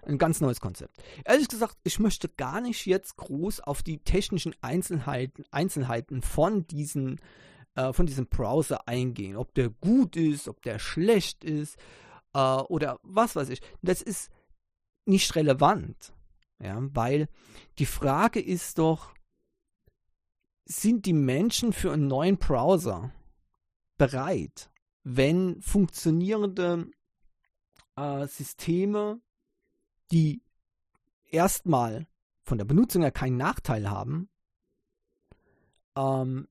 Ein 0.06 0.18
ganz 0.18 0.42
neues 0.42 0.60
Konzept. 0.60 1.02
Ehrlich 1.24 1.48
gesagt, 1.48 1.78
ich 1.84 2.00
möchte 2.00 2.28
gar 2.28 2.60
nicht 2.60 2.86
jetzt 2.86 3.16
groß 3.16 3.62
auf 3.62 3.84
die 3.84 4.00
technischen 4.00 4.54
Einzelheiten, 4.62 5.46
Einzelheiten 5.52 6.22
von 6.22 6.68
diesen 6.68 7.22
äh, 7.76 7.94
von 7.94 8.06
diesem 8.06 8.28
Browser 8.28 8.88
eingehen. 8.88 9.38
Ob 9.38 9.54
der 9.54 9.70
gut 9.70 10.16
ist, 10.16 10.48
ob 10.48 10.62
der 10.62 10.80
schlecht 10.80 11.44
ist 11.44 11.78
äh, 12.34 12.40
oder 12.40 13.00
was 13.04 13.36
weiß 13.36 13.50
ich. 13.50 13.62
Das 13.82 14.02
ist 14.02 14.30
nicht 15.06 15.36
relevant. 15.36 16.14
Ja, 16.60 16.78
weil 16.80 17.28
die 17.80 17.86
Frage 17.86 18.40
ist 18.40 18.78
doch, 18.78 19.14
sind 20.66 21.06
die 21.06 21.14
Menschen 21.14 21.74
für 21.74 21.92
einen 21.92 22.08
neuen 22.08 22.38
Browser 22.38 23.12
bereit, 24.08 24.70
wenn 25.04 25.62
funktionierende 25.62 26.90
äh, 27.96 28.28
Systeme, 28.28 29.22
die 30.12 30.44
erstmal 31.32 32.08
von 32.44 32.58
der 32.58 32.66
Benutzung 32.66 33.02
her 33.02 33.12
keinen 33.12 33.38
Nachteil 33.38 33.90
haben, 33.90 34.30
ähm, 35.96 36.48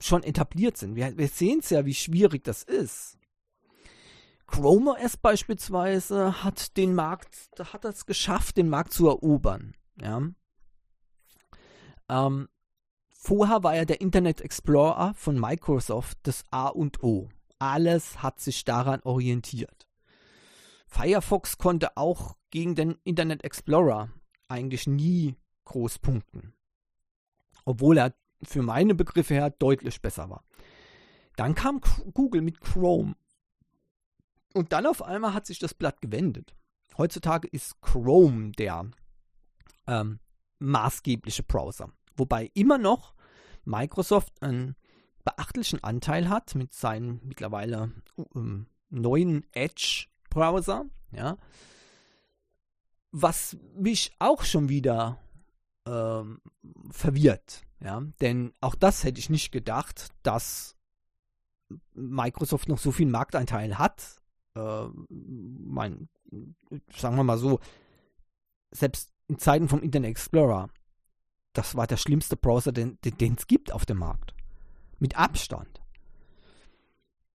schon 0.00 0.22
etabliert 0.22 0.78
sind. 0.78 0.96
Wir, 0.96 1.16
wir 1.18 1.28
sehen 1.28 1.60
es 1.60 1.70
ja, 1.70 1.84
wie 1.84 1.94
schwierig 1.94 2.44
das 2.44 2.62
ist. 2.62 3.18
Chrome 4.46 4.92
OS 4.92 5.16
beispielsweise 5.18 6.42
hat 6.42 6.76
den 6.76 6.94
Markt, 6.94 7.50
hat 7.58 7.84
es 7.84 8.06
geschafft, 8.06 8.56
den 8.56 8.68
Markt 8.68 8.92
zu 8.92 9.08
erobern. 9.08 9.74
Ja. 10.00 10.22
Ähm, 12.08 12.48
vorher 13.20 13.62
war 13.62 13.76
ja 13.76 13.84
der 13.84 14.00
Internet 14.00 14.40
Explorer 14.40 15.12
von 15.14 15.38
Microsoft 15.38 16.18
das 16.22 16.42
A 16.50 16.68
und 16.68 17.02
O. 17.02 17.28
Alles 17.58 18.22
hat 18.22 18.40
sich 18.40 18.64
daran 18.64 19.00
orientiert. 19.02 19.86
Firefox 20.86 21.58
konnte 21.58 21.96
auch 21.96 22.36
gegen 22.50 22.74
den 22.74 22.98
Internet 23.04 23.44
Explorer 23.44 24.10
eigentlich 24.48 24.86
nie 24.86 25.36
groß 25.66 25.98
punkten. 25.98 26.54
Obwohl 27.64 27.98
er 27.98 28.14
für 28.42 28.62
meine 28.62 28.94
Begriffe 28.94 29.34
her 29.34 29.50
deutlich 29.50 30.00
besser 30.00 30.30
war. 30.30 30.42
Dann 31.36 31.54
kam 31.54 31.80
Google 32.14 32.40
mit 32.40 32.60
Chrome. 32.60 33.14
Und 34.54 34.72
dann 34.72 34.86
auf 34.86 35.02
einmal 35.02 35.34
hat 35.34 35.46
sich 35.46 35.58
das 35.58 35.74
Blatt 35.74 36.00
gewendet. 36.00 36.54
Heutzutage 36.96 37.46
ist 37.48 37.80
Chrome 37.82 38.50
der 38.52 38.90
ähm, 39.86 40.18
maßgebliche 40.58 41.42
Browser. 41.44 41.92
Wobei 42.20 42.50
immer 42.52 42.76
noch 42.78 43.14
Microsoft 43.64 44.42
einen 44.42 44.76
beachtlichen 45.24 45.82
Anteil 45.82 46.28
hat 46.28 46.54
mit 46.54 46.74
seinem 46.74 47.20
mittlerweile 47.24 47.90
ähm, 48.34 48.66
neuen 48.90 49.46
Edge-Browser. 49.52 50.84
Ja, 51.12 51.38
was 53.10 53.56
mich 53.74 54.12
auch 54.18 54.44
schon 54.44 54.68
wieder 54.68 55.18
ähm, 55.86 56.40
verwirrt. 56.90 57.62
Ja, 57.82 58.02
denn 58.20 58.52
auch 58.60 58.74
das 58.74 59.04
hätte 59.04 59.18
ich 59.18 59.30
nicht 59.30 59.50
gedacht, 59.50 60.08
dass 60.22 60.76
Microsoft 61.94 62.68
noch 62.68 62.78
so 62.78 62.92
viel 62.92 63.06
Markteinteil 63.06 63.78
hat. 63.78 64.20
Äh, 64.54 64.88
mein, 65.08 66.10
sagen 66.94 67.16
wir 67.16 67.24
mal 67.24 67.38
so, 67.38 67.60
selbst 68.70 69.10
in 69.28 69.38
Zeiten 69.38 69.68
vom 69.68 69.80
Internet 69.80 70.10
Explorer, 70.10 70.68
das 71.52 71.76
war 71.76 71.86
der 71.86 71.96
schlimmste 71.96 72.36
Browser, 72.36 72.72
den 72.72 72.98
es 73.02 73.46
gibt 73.46 73.72
auf 73.72 73.86
dem 73.86 73.98
Markt. 73.98 74.34
Mit 74.98 75.16
Abstand. 75.16 75.80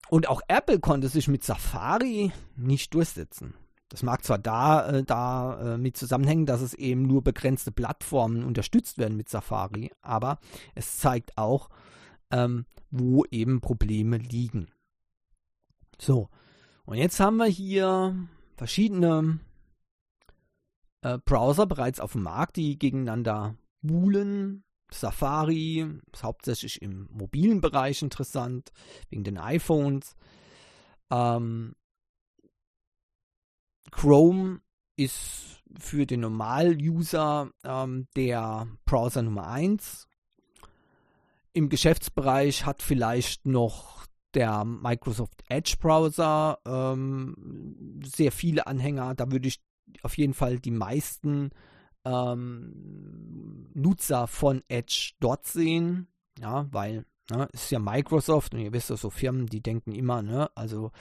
Und 0.08 0.28
auch 0.28 0.40
Apple 0.48 0.78
konnte 0.78 1.08
sich 1.08 1.28
mit 1.28 1.42
Safari 1.44 2.32
nicht 2.54 2.94
durchsetzen. 2.94 3.54
Das 3.88 4.02
mag 4.02 4.24
zwar 4.24 4.38
da, 4.38 4.88
äh, 4.88 5.04
da 5.04 5.74
äh, 5.74 5.78
mit 5.78 5.96
zusammenhängen, 5.96 6.46
dass 6.46 6.60
es 6.60 6.74
eben 6.74 7.02
nur 7.02 7.22
begrenzte 7.22 7.70
Plattformen 7.70 8.44
unterstützt 8.44 8.98
werden 8.98 9.16
mit 9.16 9.28
Safari, 9.28 9.92
aber 10.02 10.38
es 10.74 10.98
zeigt 10.98 11.38
auch, 11.38 11.68
ähm, 12.30 12.66
wo 12.90 13.24
eben 13.30 13.60
Probleme 13.60 14.18
liegen. 14.18 14.68
So, 15.98 16.28
und 16.84 16.98
jetzt 16.98 17.20
haben 17.20 17.36
wir 17.36 17.46
hier 17.46 18.16
verschiedene 18.56 19.38
äh, 21.02 21.18
Browser 21.24 21.66
bereits 21.66 22.00
auf 22.00 22.12
dem 22.12 22.22
Markt, 22.22 22.56
die 22.56 22.78
gegeneinander 22.78 23.54
buhlen. 23.82 24.64
Safari 24.90 25.86
ist 26.12 26.22
hauptsächlich 26.22 26.80
im 26.80 27.08
mobilen 27.10 27.60
Bereich 27.60 28.02
interessant, 28.02 28.70
wegen 29.10 29.24
den 29.24 29.38
iPhones. 29.38 30.14
Ähm, 31.10 31.74
Chrome 33.90 34.60
ist 34.96 35.62
für 35.78 36.06
den 36.06 36.20
Normal-User 36.20 37.50
ähm, 37.64 38.06
der 38.16 38.68
Browser 38.84 39.22
Nummer 39.22 39.48
1. 39.48 40.08
Im 41.52 41.68
Geschäftsbereich 41.68 42.64
hat 42.64 42.82
vielleicht 42.82 43.46
noch 43.46 44.06
der 44.34 44.64
Microsoft 44.64 45.42
Edge 45.48 45.76
Browser 45.80 46.58
ähm, 46.66 48.00
sehr 48.04 48.32
viele 48.32 48.66
Anhänger. 48.66 49.14
Da 49.14 49.30
würde 49.32 49.48
ich 49.48 49.60
auf 50.02 50.16
jeden 50.18 50.34
Fall 50.34 50.58
die 50.58 50.70
meisten 50.70 51.50
ähm, 52.06 53.68
Nutzer 53.74 54.26
von 54.26 54.62
Edge 54.68 55.12
dort 55.20 55.44
sehen. 55.44 56.08
Ja, 56.38 56.66
weil 56.70 57.04
ne, 57.30 57.48
ist 57.52 57.70
ja 57.70 57.78
Microsoft 57.78 58.54
und 58.54 58.60
ihr 58.60 58.72
wisst 58.72 58.90
ja 58.90 58.96
so 58.96 59.10
Firmen, 59.10 59.46
die 59.46 59.60
denken 59.60 59.92
immer, 59.92 60.22
ne, 60.22 60.50
also 60.54 60.92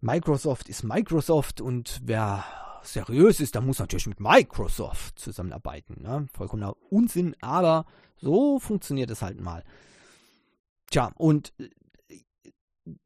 Microsoft 0.00 0.68
ist 0.68 0.82
Microsoft 0.82 1.60
und 1.60 2.00
wer 2.04 2.44
seriös 2.82 3.40
ist, 3.40 3.54
der 3.54 3.62
muss 3.62 3.78
natürlich 3.78 4.06
mit 4.06 4.20
Microsoft 4.20 5.18
zusammenarbeiten. 5.18 6.02
Ne? 6.02 6.26
Vollkommener 6.32 6.76
Unsinn, 6.90 7.34
aber 7.40 7.86
so 8.16 8.58
funktioniert 8.58 9.10
es 9.10 9.22
halt 9.22 9.40
mal. 9.40 9.64
Tja, 10.90 11.10
und 11.16 11.54
äh, 11.58 11.70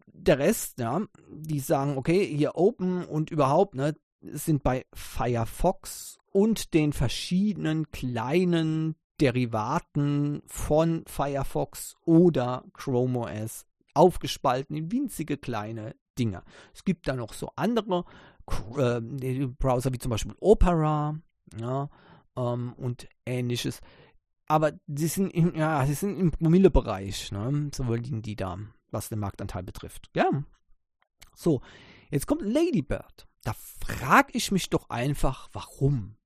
der 0.06 0.40
Rest, 0.40 0.80
ja, 0.80 1.02
die 1.30 1.60
sagen, 1.60 1.96
okay, 1.96 2.26
hier 2.26 2.56
Open 2.56 3.04
und 3.04 3.30
überhaupt, 3.30 3.76
ne, 3.76 3.94
sind 4.20 4.64
bei 4.64 4.84
Firefox 4.92 6.17
und 6.38 6.72
den 6.72 6.92
verschiedenen 6.92 7.90
kleinen 7.90 8.94
Derivaten 9.20 10.40
von 10.46 11.02
Firefox 11.08 11.96
oder 12.04 12.64
Chrome 12.74 13.18
OS 13.18 13.66
aufgespalten 13.92 14.76
in 14.76 14.92
winzige 14.92 15.36
kleine 15.36 15.96
Dinge. 16.16 16.44
Es 16.72 16.84
gibt 16.84 17.08
da 17.08 17.16
noch 17.16 17.32
so 17.32 17.50
andere 17.56 18.04
äh, 18.76 19.00
Browser 19.48 19.92
wie 19.92 19.98
zum 19.98 20.10
Beispiel 20.10 20.36
Opera 20.38 21.18
ja, 21.58 21.90
ähm, 22.36 22.72
und 22.74 23.08
ähnliches. 23.26 23.80
Aber 24.46 24.74
sie 24.86 25.08
sind, 25.08 25.30
im, 25.30 25.56
ja, 25.56 25.84
sie 25.86 25.94
sind 25.94 26.20
im 26.20 26.30
Promille-Bereich, 26.30 27.32
ne? 27.32 27.68
so 27.74 27.82
liegen 27.92 28.22
die 28.22 28.36
da, 28.36 28.58
was 28.92 29.08
den 29.08 29.18
Marktanteil 29.18 29.64
betrifft. 29.64 30.08
Ja, 30.14 30.30
So, 31.34 31.62
jetzt 32.12 32.28
kommt 32.28 32.42
Ladybird. 32.42 33.26
Da 33.42 33.54
frage 33.54 34.30
ich 34.34 34.52
mich 34.52 34.70
doch 34.70 34.88
einfach, 34.88 35.48
warum? 35.52 36.17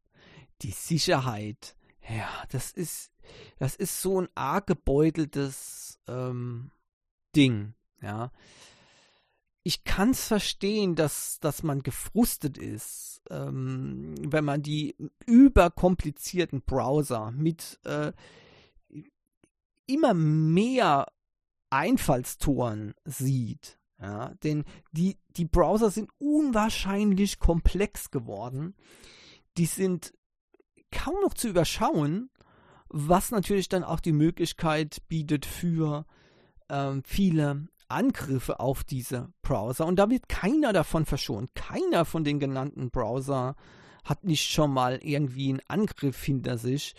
Die 0.62 0.70
Sicherheit, 0.70 1.77
ja, 2.09 2.29
das 2.51 2.72
ist, 2.72 3.12
das 3.59 3.75
ist 3.77 4.01
so 4.01 4.20
ein 4.20 4.29
arg 4.35 4.66
gebeuteltes 4.66 5.98
ähm, 6.07 6.70
Ding, 7.35 7.75
ja. 8.01 8.31
Ich 9.64 9.85
kann 9.85 10.11
es 10.11 10.27
verstehen, 10.27 10.96
dass, 10.96 11.38
dass 11.38 11.62
man 11.62 11.85
gefrustet 11.85 12.59
ist, 12.59 13.22
ähm, 13.31 14.14
wenn 14.18 14.44
man 14.44 14.61
die 14.62 14.96
überkomplizierten 15.25 16.62
Browser 16.62 17.31
mit 17.31 17.79
äh, 17.85 18.12
immer 19.87 20.14
mehr 20.14 21.07
Einfallstoren 21.70 22.94
sieht. 23.05 23.79
Ja, 24.01 24.35
denn 24.42 24.64
die, 24.90 25.16
die 25.37 25.44
Browser 25.44 25.92
sind 25.92 26.11
unwahrscheinlich 26.18 27.38
komplex 27.38 28.11
geworden. 28.11 28.75
Die 29.57 29.66
sind 29.66 30.12
kaum 30.93 31.17
noch 31.23 31.35
zu 31.35 31.49
überschauen, 31.49 32.31
was 32.89 33.31
natürlich 33.31 33.69
dann 33.69 33.85
auch 33.85 34.01
die 34.01 34.13
Möglichkeit 34.13 34.99
bietet 35.09 35.47
für 35.47 36.05
ähm, 36.69 37.03
viele 37.05 37.67
Angriffe 37.89 38.61
auf 38.61 38.85
diese 38.85 39.33
Browser. 39.43 39.87
Und 39.87 39.97
da 39.97 40.09
wird 40.11 40.29
keiner 40.29 40.73
davon 40.73 41.05
verschont. 41.05 41.55
Keiner 41.55 42.05
von 42.05 42.25
den 42.25 42.39
genannten 42.39 42.91
Browser 42.91 43.57
hat 44.05 44.25
nicht 44.25 44.51
schon 44.51 44.73
mal 44.73 44.99
irgendwie 45.03 45.51
einen 45.51 45.61
Angriff 45.69 46.23
hinter 46.23 46.59
sich, 46.59 46.95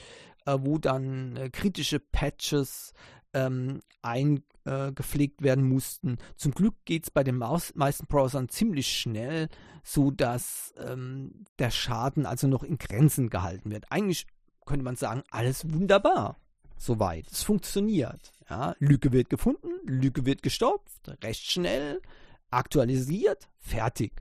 äh, 0.46 0.58
wo 0.60 0.78
dann 0.78 1.36
äh, 1.36 1.50
kritische 1.50 2.00
Patches 2.00 2.94
ähm, 3.34 3.82
eingepflegt 4.02 5.41
werden 5.41 5.67
mussten. 5.67 6.17
Zum 6.36 6.54
Glück 6.54 6.76
geht 6.86 7.04
es 7.04 7.12
bei 7.12 7.24
den 7.24 7.38
meisten 7.38 8.08
Browsern 8.08 8.50
ziemlich 8.50 8.88
schnell, 8.88 9.50
sodass 9.84 10.74
ähm, 10.78 11.46
der 11.60 11.72
Schaden 11.72 12.26
also 12.26 12.48
noch 12.48 12.63
in 12.63 12.78
Grenzen 12.78 13.30
gehalten 13.30 13.72
wird. 13.72 13.86
Eigentlich 13.91 14.28
könnte 14.65 14.86
man 14.86 14.96
sagen, 14.96 15.24
alles 15.32 15.72
wunderbar. 15.72 16.38
Soweit. 16.78 17.28
Es 17.32 17.43
funktioniert. 17.43 18.34
Ja, 18.50 18.76
Lücke 18.80 19.12
wird 19.12 19.30
gefunden, 19.30 19.69
Lücke 19.86 20.26
wird 20.26 20.43
gestopft, 20.43 21.10
recht 21.24 21.50
schnell, 21.50 22.02
aktualisiert, 22.50 23.48
fertig. 23.58 24.12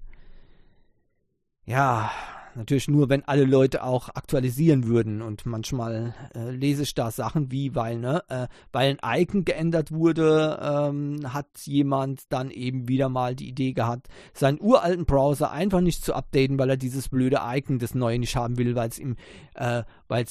Ja, 1.64 2.11
Natürlich 2.55 2.88
nur, 2.88 3.09
wenn 3.09 3.25
alle 3.25 3.45
Leute 3.45 3.83
auch 3.83 4.09
aktualisieren 4.11 4.87
würden. 4.87 5.23
Und 5.23 5.47
manchmal 5.47 6.15
äh, 6.35 6.51
lese 6.51 6.83
ich 6.83 6.95
da 6.95 7.11
Sachen 7.11 7.51
wie, 7.51 7.75
weil, 7.75 7.99
ne, 7.99 8.23
äh, 8.29 8.49
weil 8.73 8.99
ein 9.01 9.21
Icon 9.23 9.45
geändert 9.45 9.93
wurde, 9.93 10.59
ähm, 10.62 11.33
hat 11.33 11.47
jemand 11.65 12.25
dann 12.31 12.51
eben 12.51 12.88
wieder 12.88 13.09
mal 13.09 13.35
die 13.35 13.49
Idee 13.49 13.73
gehabt, 13.73 14.09
seinen 14.35 14.61
uralten 14.61 15.07
Browser 15.07 15.51
einfach 15.51 15.81
nicht 15.81 16.05
zu 16.05 16.15
updaten, 16.15 16.59
weil 16.59 16.71
er 16.71 16.77
dieses 16.77 17.09
blöde 17.09 17.41
Icon, 17.43 17.79
das 17.79 17.95
neue 17.95 18.19
nicht 18.19 18.37
haben 18.37 18.59
will, 18.59 18.75
weil 18.75 18.88
es 18.88 18.99
ihm, 18.99 19.17
äh, 19.55 19.83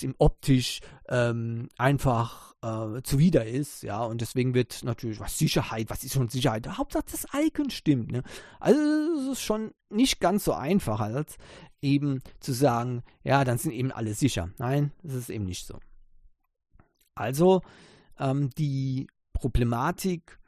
ihm 0.01 0.15
optisch 0.19 0.79
ähm, 1.09 1.69
einfach 1.77 2.51
äh, 2.63 3.01
zuwider 3.03 3.45
ist, 3.45 3.83
ja, 3.83 4.03
und 4.03 4.21
deswegen 4.21 4.53
wird 4.53 4.83
natürlich, 4.83 5.19
was 5.19 5.37
Sicherheit, 5.37 5.89
was 5.89 6.03
ist 6.03 6.13
schon 6.13 6.29
Sicherheit? 6.29 6.67
Hauptsache 6.77 7.05
das 7.11 7.25
Icon 7.33 7.69
stimmt, 7.69 8.11
ne? 8.11 8.23
Also 8.59 8.79
es 8.79 9.31
ist 9.33 9.41
schon 9.41 9.71
nicht 9.89 10.19
ganz 10.19 10.43
so 10.43 10.53
einfach, 10.53 10.99
als 10.99 11.37
eben 11.81 12.21
zu 12.39 12.53
sagen, 12.53 13.03
ja, 13.23 13.43
dann 13.43 13.57
sind 13.57 13.71
eben 13.71 13.91
alle 13.91 14.13
sicher. 14.13 14.49
Nein, 14.57 14.91
das 15.03 15.15
ist 15.15 15.29
eben 15.29 15.45
nicht 15.45 15.65
so. 15.65 15.79
Also, 17.15 17.61
ähm, 18.19 18.49
die 18.51 19.07
Problematik 19.33 20.39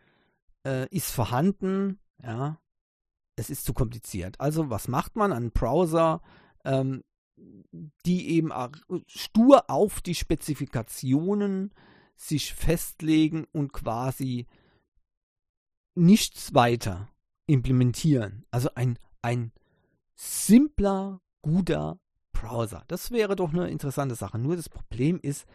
äh, 0.65 0.88
ist 0.89 1.12
vorhanden, 1.12 2.00
ja, 2.22 2.60
es 3.36 3.50
ist 3.50 3.65
zu 3.65 3.74
kompliziert. 3.74 4.39
Also, 4.39 4.69
was 4.69 4.88
macht 4.88 5.15
man 5.15 5.32
an 5.32 5.52
Browser? 5.52 6.22
Ähm, 6.63 7.04
die 8.06 8.30
eben 8.30 8.52
stur 9.08 9.69
auf 9.69 10.02
die 10.02 10.15
Spezifikationen 10.15 11.74
sich 12.15 12.54
festlegen 12.54 13.46
und 13.52 13.74
quasi 13.74 14.48
nichts 15.96 16.54
weiter 16.54 17.10
implementieren. 17.48 18.46
Also 18.52 18.69
ein, 18.76 19.00
ein 19.22 19.52
simpler, 20.15 21.21
guter 21.41 21.99
Browser. 22.32 22.84
Das 22.88 23.12
wäre 23.12 23.36
doch 23.36 23.54
eine 23.54 23.69
interessante 23.69 24.15
Sache. 24.15 24.38
Nur 24.38 24.56
das 24.56 24.69
Problem 24.69 25.19
ist, 25.21 25.45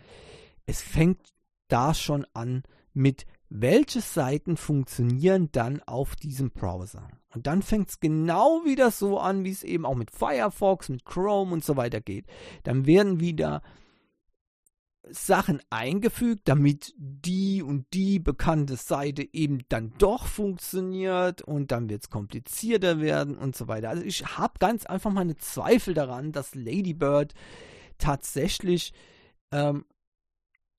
es 0.66 0.82
fängt 0.82 1.20
da 1.68 1.94
schon 1.94 2.26
an 2.34 2.62
mit, 2.92 3.26
welche 3.50 4.00
Seiten 4.00 4.56
funktionieren 4.56 5.48
dann 5.52 5.82
auf 5.86 6.16
diesem 6.16 6.50
Browser. 6.50 7.08
Und 7.34 7.46
dann 7.46 7.62
fängt 7.62 7.90
es 7.90 8.00
genau 8.00 8.64
wieder 8.64 8.90
so 8.90 9.18
an, 9.18 9.44
wie 9.44 9.50
es 9.50 9.62
eben 9.62 9.86
auch 9.86 9.94
mit 9.94 10.10
Firefox, 10.10 10.88
mit 10.88 11.04
Chrome 11.04 11.52
und 11.52 11.64
so 11.64 11.76
weiter 11.76 12.00
geht. 12.00 12.26
Dann 12.64 12.86
werden 12.86 13.20
wieder 13.20 13.62
Sachen 15.10 15.60
eingefügt, 15.70 16.42
damit 16.48 16.94
die 16.96 17.62
und 17.62 17.86
die 17.92 18.18
bekannte 18.18 18.76
Seite 18.76 19.28
eben 19.32 19.60
dann 19.68 19.92
doch 19.98 20.26
funktioniert 20.26 21.42
und 21.42 21.72
dann 21.72 21.88
wird 21.88 22.02
es 22.02 22.10
komplizierter 22.10 23.00
werden 23.00 23.36
und 23.36 23.56
so 23.56 23.68
weiter. 23.68 23.90
Also 23.90 24.02
ich 24.02 24.36
habe 24.36 24.54
ganz 24.58 24.86
einfach 24.86 25.10
meine 25.10 25.36
Zweifel 25.36 25.94
daran, 25.94 26.32
dass 26.32 26.54
Ladybird 26.54 27.34
tatsächlich 27.98 28.92
ähm, 29.52 29.84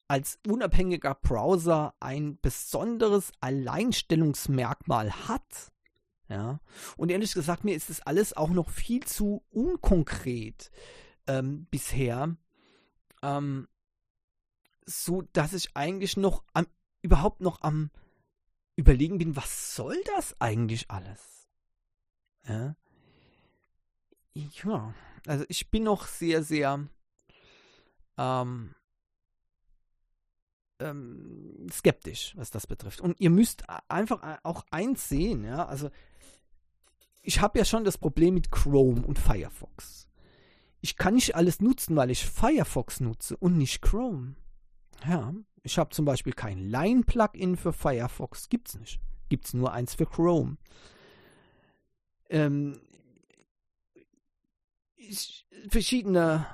als 0.08 0.40
unabhängiger 0.48 1.16
Browser 1.16 1.94
ein 2.00 2.40
besonderes 2.42 3.32
Alleinstellungsmerkmal 3.42 5.12
hat. 5.28 5.72
Ja, 6.28 6.60
und 6.98 7.10
ehrlich 7.12 7.34
gesagt, 7.34 7.64
mir 7.64 7.76
ist 7.76 7.90
das 7.90 8.02
alles 8.02 8.38
auch 8.38 8.50
noch 8.50 8.70
viel 8.70 9.04
zu 9.04 9.44
unkonkret 9.50 10.70
ähm, 11.28 11.66
bisher. 11.72 12.36
Ähm, 13.24 13.68
so, 14.90 15.22
dass 15.34 15.54
ich 15.54 15.76
eigentlich 15.76 16.18
noch 16.18 16.44
am, 16.54 16.68
überhaupt 17.02 17.42
noch 17.42 17.62
am 17.62 17.92
überlegen 18.76 19.18
bin, 19.18 19.36
was 19.36 19.76
soll 19.76 19.98
das 20.16 20.40
eigentlich 20.40 20.90
alles? 20.90 21.48
Ja, 22.48 22.76
ja 24.34 24.94
also 25.28 25.46
ich 25.50 25.70
bin 25.70 25.84
noch 25.84 26.08
sehr, 26.08 26.44
sehr 26.44 26.88
ähm, 28.18 28.74
ähm, 30.80 31.68
skeptisch, 31.72 32.34
was 32.38 32.52
das 32.52 32.68
betrifft. 32.68 33.02
Und 33.02 33.20
ihr 33.20 33.30
müsst 33.30 33.64
einfach 33.90 34.40
auch 34.44 34.66
eins 34.72 35.10
sehen, 35.10 35.44
ja, 35.44 35.66
also 35.66 35.90
ich 37.22 37.42
habe 37.42 37.60
ja 37.60 37.66
schon 37.66 37.84
das 37.84 37.98
Problem 37.98 38.34
mit 38.34 38.50
Chrome 38.50 39.06
und 39.06 39.20
Firefox. 39.20 40.08
Ich 40.82 40.96
kann 40.96 41.16
nicht 41.16 41.36
alles 41.36 41.60
nutzen, 41.60 41.98
weil 41.98 42.10
ich 42.10 42.26
Firefox 42.26 43.02
nutze 43.02 43.36
und 43.36 43.58
nicht 43.58 43.82
Chrome. 43.82 44.36
Ja, 45.08 45.34
ich 45.64 45.78
habe 45.78 45.92
zum 45.92 46.06
Beispiel 46.06 46.34
kein 46.34 46.60
Line-Plugin 46.60 47.58
für 47.58 47.74
Firefox, 47.74 48.50
gibt's 48.50 48.78
nicht. 48.78 49.00
Gibt's 49.30 49.54
nur 49.54 49.72
eins 49.72 49.96
für 49.96 50.06
Chrome. 50.06 50.58
Ähm, 52.30 52.80
ich, 54.96 55.46
verschiedene 55.70 56.46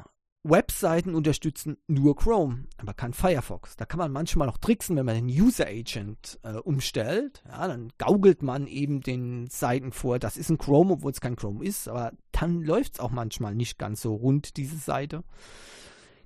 Webseiten 0.44 1.16
unterstützen 1.16 1.78
nur 1.88 2.16
Chrome, 2.16 2.68
aber 2.78 2.94
kein 2.94 3.14
Firefox. 3.14 3.76
Da 3.76 3.86
kann 3.86 3.98
man 3.98 4.12
manchmal 4.12 4.48
auch 4.48 4.60
tricksen, 4.60 4.96
wenn 4.96 5.06
man 5.06 5.16
den 5.16 5.28
User 5.28 5.66
Agent 5.66 6.40
äh, 6.44 6.54
umstellt. 6.54 7.44
Ja, 7.48 7.68
dann 7.68 7.92
gaukelt 7.98 8.44
man 8.44 8.68
eben 8.68 9.02
den 9.02 9.48
Seiten 9.48 9.92
vor, 9.92 10.20
das 10.20 10.38
ist 10.38 10.50
ein 10.50 10.60
Chrome, 10.60 10.94
obwohl 10.94 11.12
es 11.12 11.22
kein 11.22 11.36
Chrome 11.36 11.66
ist, 11.66 11.88
aber 11.88 12.12
dann 12.32 12.62
läuft 12.62 12.94
es 12.94 13.00
auch 13.00 13.12
manchmal 13.12 13.56
nicht 13.56 13.80
ganz 13.80 14.02
so 14.02 14.14
rund, 14.14 14.58
diese 14.58 14.78
Seite. 14.78 15.24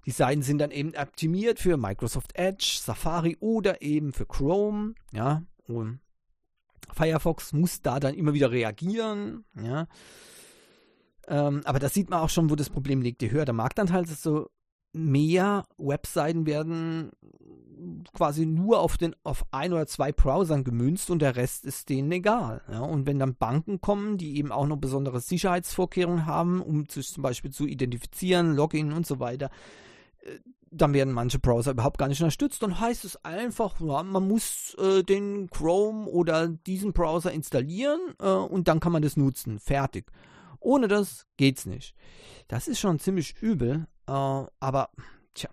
Die 0.05 0.11
Seiten 0.11 0.41
sind 0.41 0.59
dann 0.59 0.71
eben 0.71 0.95
optimiert 0.95 1.59
für 1.59 1.77
Microsoft 1.77 2.35
Edge, 2.35 2.79
Safari 2.81 3.37
oder 3.39 3.81
eben 3.81 4.13
für 4.13 4.25
Chrome. 4.25 4.95
Ja, 5.11 5.43
und 5.67 5.99
Firefox 6.93 7.53
muss 7.53 7.81
da 7.81 7.99
dann 7.99 8.15
immer 8.15 8.33
wieder 8.33 8.51
reagieren. 8.51 9.45
Ja. 9.61 9.87
Ähm, 11.27 11.61
aber 11.65 11.79
da 11.79 11.89
sieht 11.89 12.09
man 12.09 12.19
auch 12.19 12.29
schon, 12.29 12.49
wo 12.49 12.55
das 12.55 12.69
Problem 12.69 13.01
liegt. 13.01 13.21
Je 13.21 13.31
höher 13.31 13.45
der 13.45 13.53
Marktanteil, 13.53 14.05
desto 14.05 14.49
mehr 14.93 15.65
Webseiten 15.77 16.45
werden 16.47 17.11
quasi 18.13 18.45
nur 18.45 18.79
auf, 18.79 18.97
den, 18.97 19.15
auf 19.23 19.45
ein 19.51 19.71
oder 19.71 19.87
zwei 19.87 20.11
Browsern 20.11 20.63
gemünzt 20.63 21.09
und 21.09 21.21
der 21.21 21.35
Rest 21.35 21.65
ist 21.65 21.89
denen 21.89 22.11
egal. 22.11 22.61
Ja? 22.69 22.81
Und 22.81 23.05
wenn 23.05 23.19
dann 23.19 23.35
Banken 23.35 23.79
kommen, 23.79 24.17
die 24.17 24.37
eben 24.37 24.51
auch 24.51 24.67
noch 24.67 24.77
besondere 24.77 25.21
Sicherheitsvorkehrungen 25.21 26.25
haben, 26.25 26.61
um 26.61 26.87
sich 26.87 27.09
zum 27.09 27.23
Beispiel 27.23 27.51
zu 27.51 27.65
identifizieren, 27.65 28.55
Login 28.55 28.91
und 28.91 29.05
so 29.05 29.19
weiter, 29.19 29.49
dann 30.71 30.93
werden 30.93 31.13
manche 31.13 31.39
Browser 31.39 31.71
überhaupt 31.71 31.97
gar 31.97 32.07
nicht 32.07 32.21
unterstützt. 32.21 32.61
Dann 32.61 32.79
heißt 32.79 33.05
es 33.05 33.23
einfach, 33.25 33.79
man 33.79 34.27
muss 34.27 34.75
äh, 34.75 35.03
den 35.03 35.49
Chrome 35.49 36.05
oder 36.07 36.47
diesen 36.47 36.93
Browser 36.93 37.31
installieren 37.31 37.99
äh, 38.19 38.29
und 38.29 38.67
dann 38.67 38.79
kann 38.79 38.91
man 38.91 39.01
das 39.01 39.17
nutzen. 39.17 39.59
Fertig. 39.59 40.11
Ohne 40.59 40.87
das 40.87 41.25
geht's 41.37 41.65
nicht. 41.65 41.95
Das 42.47 42.67
ist 42.67 42.79
schon 42.79 42.99
ziemlich 42.99 43.41
übel, 43.41 43.87
äh, 44.07 44.11
aber 44.11 44.89
tja, 45.33 45.49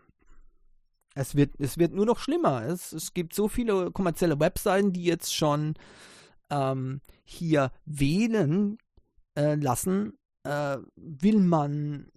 es 1.14 1.34
wird, 1.34 1.54
es 1.58 1.78
wird 1.78 1.92
nur 1.92 2.06
noch 2.06 2.18
schlimmer. 2.18 2.64
Es, 2.66 2.92
es 2.92 3.14
gibt 3.14 3.34
so 3.34 3.48
viele 3.48 3.90
kommerzielle 3.92 4.38
Webseiten, 4.38 4.92
die 4.92 5.04
jetzt 5.04 5.34
schon 5.34 5.74
ähm, 6.50 7.00
hier 7.24 7.72
wählen 7.86 8.78
äh, 9.34 9.54
lassen, 9.54 10.18
äh, 10.42 10.78
will 10.96 11.40
man 11.40 12.10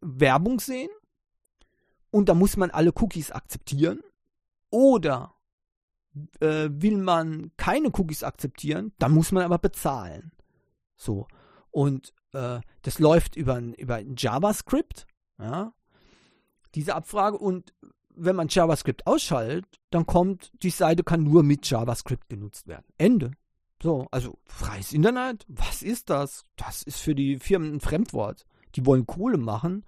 Werbung 0.00 0.58
sehen 0.58 0.90
und 2.12 2.28
da 2.28 2.34
muss 2.34 2.56
man 2.56 2.70
alle 2.70 2.92
Cookies 2.94 3.32
akzeptieren 3.32 4.00
oder 4.70 5.34
äh, 6.40 6.68
will 6.70 6.98
man 6.98 7.50
keine 7.56 7.88
Cookies 7.88 8.22
akzeptieren, 8.22 8.92
dann 8.98 9.12
muss 9.12 9.32
man 9.32 9.42
aber 9.42 9.58
bezahlen. 9.58 10.30
So. 10.94 11.26
Und 11.70 12.12
äh, 12.32 12.60
das 12.82 12.98
läuft 12.98 13.34
über, 13.34 13.58
über 13.78 14.00
JavaScript, 14.00 15.06
ja, 15.38 15.72
diese 16.74 16.94
Abfrage. 16.94 17.38
Und 17.38 17.72
wenn 18.14 18.36
man 18.36 18.48
JavaScript 18.48 19.06
ausschaltet, 19.06 19.80
dann 19.90 20.04
kommt, 20.04 20.52
die 20.62 20.70
Seite 20.70 21.02
kann 21.04 21.24
nur 21.24 21.42
mit 21.42 21.68
JavaScript 21.68 22.28
genutzt 22.28 22.68
werden. 22.68 22.86
Ende. 22.98 23.32
So, 23.82 24.06
also 24.10 24.38
freies 24.44 24.92
Internet, 24.92 25.46
was 25.48 25.82
ist 25.82 26.10
das? 26.10 26.44
Das 26.56 26.82
ist 26.82 27.00
für 27.00 27.14
die 27.14 27.38
Firmen 27.38 27.74
ein 27.74 27.80
Fremdwort. 27.80 28.44
Die 28.74 28.84
wollen 28.84 29.06
Kohle 29.06 29.38
machen 29.38 29.84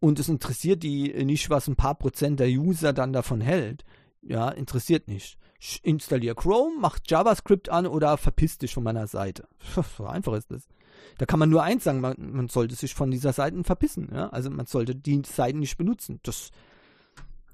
und 0.00 0.18
es 0.18 0.28
interessiert 0.28 0.82
die 0.82 1.24
nicht, 1.24 1.50
was 1.50 1.68
ein 1.68 1.76
paar 1.76 1.94
Prozent 1.94 2.40
der 2.40 2.48
User 2.48 2.92
dann 2.92 3.12
davon 3.12 3.40
hält. 3.40 3.84
Ja, 4.22 4.48
interessiert 4.50 5.08
nicht. 5.08 5.38
Installier 5.82 6.34
Chrome, 6.34 6.76
mach 6.80 6.98
JavaScript 7.06 7.68
an 7.68 7.86
oder 7.86 8.16
verpiss 8.16 8.58
dich 8.58 8.72
von 8.72 8.82
meiner 8.82 9.06
Seite. 9.06 9.46
So 9.96 10.06
einfach 10.06 10.32
ist 10.34 10.50
das. 10.50 10.66
Da 11.18 11.26
kann 11.26 11.38
man 11.38 11.50
nur 11.50 11.62
eins 11.62 11.84
sagen, 11.84 12.00
man, 12.00 12.14
man 12.18 12.48
sollte 12.48 12.74
sich 12.74 12.94
von 12.94 13.10
dieser 13.10 13.32
Seite 13.32 13.62
verpissen. 13.62 14.08
Ja? 14.12 14.30
Also 14.30 14.50
man 14.50 14.66
sollte 14.66 14.94
die 14.94 15.22
Seiten 15.24 15.58
nicht 15.58 15.76
benutzen. 15.76 16.18
Das 16.22 16.50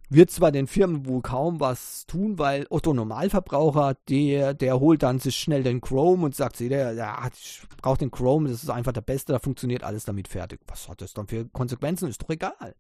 wird 0.09 0.31
zwar 0.31 0.53
den 0.53 0.67
Firmen 0.67 1.07
wohl 1.07 1.21
kaum 1.21 1.59
was 1.59 2.07
tun, 2.07 2.39
weil 2.39 2.67
Otto 2.71 2.95
Normalverbraucher, 2.95 3.97
der, 4.09 4.55
der 4.55 4.79
holt 4.79 5.03
dann 5.03 5.19
sich 5.19 5.37
schnell 5.37 5.63
den 5.63 5.81
Chrome 5.81 6.25
und 6.25 6.35
sagt 6.35 6.57
sich, 6.57 6.69
der, 6.69 6.93
ja, 6.93 7.29
ich 7.33 7.63
brauche 7.83 7.99
den 7.99 8.11
Chrome, 8.11 8.49
das 8.49 8.63
ist 8.63 8.71
einfach 8.71 8.93
der 8.93 9.01
Beste, 9.01 9.33
da 9.33 9.39
funktioniert 9.39 9.83
alles 9.83 10.05
damit 10.05 10.29
fertig. 10.29 10.61
Was 10.69 10.89
hat 10.89 11.01
das 11.01 11.13
dann 11.13 11.27
für 11.27 11.47
Konsequenzen? 11.47 12.09
Ist 12.09 12.23
doch 12.23 12.31
egal. 12.31 12.77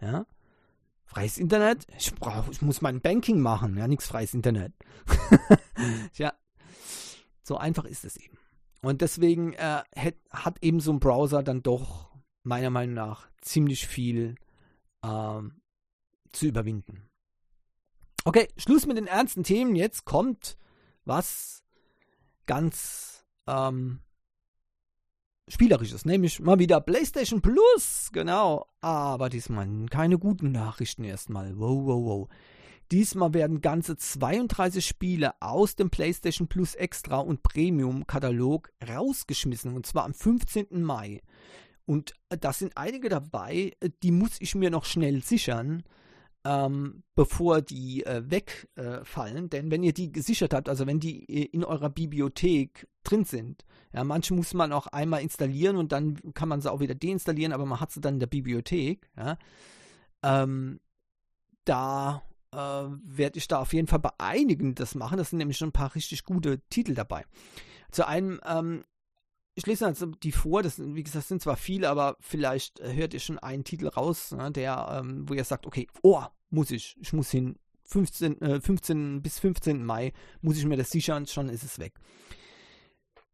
Ja. 0.00 0.26
Freies 1.04 1.38
Internet? 1.38 1.86
Ich, 1.96 2.12
brauch, 2.16 2.48
ich 2.50 2.62
muss 2.62 2.82
mein 2.82 3.00
Banking 3.00 3.40
machen, 3.40 3.76
ja, 3.76 3.86
nichts 3.86 4.08
freies 4.08 4.34
Internet. 4.34 4.72
ja, 6.14 6.32
so 7.42 7.56
einfach 7.56 7.84
ist 7.84 8.04
es 8.04 8.16
eben. 8.16 8.36
Und 8.82 9.02
deswegen 9.02 9.52
äh, 9.54 9.82
hat, 9.96 10.14
hat 10.30 10.62
eben 10.62 10.80
so 10.80 10.92
ein 10.92 10.98
Browser 10.98 11.44
dann 11.44 11.62
doch 11.62 12.10
meiner 12.42 12.70
Meinung 12.70 12.94
nach 12.94 13.28
ziemlich 13.40 13.86
viel 13.86 14.34
ähm, 15.04 15.60
zu 16.38 16.46
überwinden. 16.46 17.08
Okay, 18.24 18.48
Schluss 18.56 18.86
mit 18.86 18.96
den 18.96 19.06
ernsten 19.06 19.44
Themen. 19.44 19.76
Jetzt 19.76 20.04
kommt 20.04 20.56
was 21.04 21.62
ganz 22.46 23.24
ähm, 23.46 24.00
Spielerisches, 25.48 26.04
nämlich 26.04 26.40
mal 26.40 26.58
wieder 26.58 26.80
PlayStation 26.80 27.40
Plus, 27.40 28.10
genau. 28.12 28.66
Aber 28.80 29.28
diesmal 29.28 29.68
keine 29.88 30.18
guten 30.18 30.50
Nachrichten 30.50 31.04
erstmal. 31.04 31.56
Wow, 31.56 31.86
wow, 31.86 32.04
wow. 32.04 32.28
Diesmal 32.90 33.32
werden 33.32 33.60
ganze 33.60 33.96
32 33.96 34.84
Spiele 34.84 35.40
aus 35.40 35.76
dem 35.76 35.90
PlayStation 35.90 36.48
Plus 36.48 36.74
Extra 36.74 37.18
und 37.18 37.44
Premium 37.44 38.08
Katalog 38.08 38.72
rausgeschmissen 38.88 39.72
und 39.72 39.86
zwar 39.86 40.04
am 40.04 40.14
15. 40.14 40.82
Mai. 40.82 41.22
Und 41.84 42.14
da 42.28 42.52
sind 42.52 42.76
einige 42.76 43.08
dabei, 43.08 43.76
die 44.02 44.10
muss 44.10 44.40
ich 44.40 44.56
mir 44.56 44.70
noch 44.70 44.84
schnell 44.84 45.22
sichern 45.22 45.84
ähm, 46.46 47.02
bevor 47.16 47.60
die 47.60 48.06
äh, 48.06 48.22
wegfallen. 48.30 49.46
Äh, 49.46 49.48
Denn 49.48 49.70
wenn 49.70 49.82
ihr 49.82 49.92
die 49.92 50.12
gesichert 50.12 50.54
habt, 50.54 50.68
also 50.68 50.86
wenn 50.86 51.00
die 51.00 51.28
äh, 51.28 51.44
in 51.46 51.64
eurer 51.64 51.90
Bibliothek 51.90 52.86
drin 53.02 53.24
sind, 53.24 53.64
ja, 53.92 54.04
manche 54.04 54.32
muss 54.32 54.54
man 54.54 54.72
auch 54.72 54.86
einmal 54.86 55.22
installieren 55.22 55.76
und 55.76 55.90
dann 55.90 56.32
kann 56.34 56.48
man 56.48 56.60
sie 56.60 56.70
auch 56.70 56.80
wieder 56.80 56.94
deinstallieren, 56.94 57.52
aber 57.52 57.66
man 57.66 57.80
hat 57.80 57.90
sie 57.90 58.00
dann 58.00 58.14
in 58.14 58.20
der 58.20 58.28
Bibliothek. 58.28 59.10
Ja, 59.16 59.38
ähm, 60.22 60.78
da 61.64 62.22
äh, 62.52 62.56
werde 62.56 63.38
ich 63.38 63.48
da 63.48 63.58
auf 63.58 63.72
jeden 63.72 63.88
Fall 63.88 63.98
bei 63.98 64.12
einigen 64.18 64.76
das 64.76 64.94
machen. 64.94 65.18
Das 65.18 65.30
sind 65.30 65.38
nämlich 65.38 65.56
schon 65.56 65.70
ein 65.70 65.72
paar 65.72 65.96
richtig 65.96 66.22
gute 66.22 66.60
Titel 66.68 66.94
dabei. 66.94 67.24
Zu 67.90 68.06
einem 68.06 68.40
ähm, 68.46 68.84
ich 69.56 69.66
lese 69.66 69.86
also 69.86 70.06
die 70.06 70.32
vor, 70.32 70.62
das 70.62 70.78
wie 70.78 71.02
gesagt 71.02 71.26
sind 71.26 71.42
zwar 71.42 71.56
viele, 71.56 71.88
aber 71.88 72.16
vielleicht 72.20 72.78
äh, 72.80 72.94
hört 72.94 73.14
ihr 73.14 73.20
schon 73.20 73.38
einen 73.38 73.64
Titel 73.64 73.88
raus, 73.88 74.32
ne, 74.32 74.52
der, 74.52 75.00
ähm, 75.00 75.28
wo 75.28 75.34
ihr 75.34 75.44
sagt, 75.44 75.66
okay, 75.66 75.88
oh, 76.02 76.22
muss 76.50 76.70
ich, 76.70 76.96
ich 77.00 77.12
muss 77.12 77.30
hin. 77.30 77.58
15, 77.84 78.42
äh, 78.42 78.60
15 78.60 79.22
bis 79.22 79.38
15. 79.38 79.84
Mai 79.84 80.12
muss 80.42 80.58
ich 80.58 80.66
mir 80.66 80.76
das 80.76 80.90
sichern, 80.90 81.26
schon 81.26 81.48
ist 81.48 81.62
es 81.62 81.78
weg. 81.78 81.94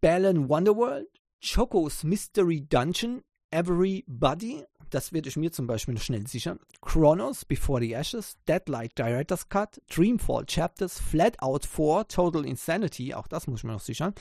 Balan 0.01 0.49
Wonderworld, 0.49 1.09
Choco's 1.43 2.05
Mystery 2.05 2.61
Dungeon, 2.68 3.23
Everybody, 3.51 4.64
das 4.91 5.12
werde 5.12 5.29
ich 5.29 5.37
mir 5.37 5.51
zum 5.51 5.66
Beispiel 5.66 5.95
noch 5.95 6.03
schnell 6.03 6.27
sichern. 6.27 6.61
Chronos, 6.83 7.45
Before 7.45 7.81
the 7.81 7.95
Ashes, 7.95 8.37
Deadlight 8.47 8.97
Director's 8.97 9.49
Cut, 9.49 9.81
Dreamfall 9.89 10.45
Chapters, 10.47 11.01
Flat 11.01 11.41
Out 11.41 11.66
4, 11.66 12.07
Total 12.09 12.45
Insanity, 12.45 13.12
auch 13.14 13.27
das 13.27 13.47
muss 13.47 13.61
ich 13.61 13.64
mir 13.64 13.73
noch 13.73 13.81
sichern. 13.81 14.14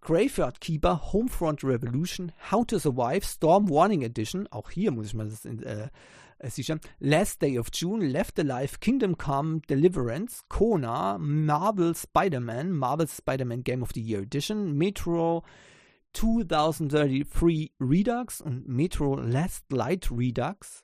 Graveyard 0.00 0.60
Keeper, 0.60 1.00
Homefront 1.12 1.62
Revolution, 1.62 2.32
How 2.50 2.64
to 2.64 2.78
Survive, 2.78 3.24
Storm 3.24 3.68
Warning 3.68 4.02
Edition, 4.02 4.48
auch 4.50 4.70
hier 4.70 4.90
muss 4.90 5.08
ich 5.08 5.14
mal 5.14 5.28
das 5.28 5.44
äh, 5.44 5.88
sichern. 6.48 6.80
Last 7.00 7.42
Day 7.42 7.58
of 7.58 7.68
June, 7.72 8.06
Left 8.06 8.38
Alive, 8.38 8.78
Kingdom 8.80 9.18
Come, 9.18 9.60
Deliverance, 9.68 10.42
Kona, 10.48 11.18
Marvel 11.18 11.94
Spider-Man, 11.94 12.72
Marvel 12.72 13.08
Spider-Man 13.08 13.62
Game 13.62 13.82
of 13.82 13.90
the 13.94 14.00
Year 14.00 14.22
Edition, 14.22 14.76
Metro 14.76 15.44
2033 16.14 17.72
Redux 17.78 18.40
und 18.40 18.66
Metro 18.68 19.16
Last 19.16 19.70
Light 19.70 20.10
Redux, 20.10 20.82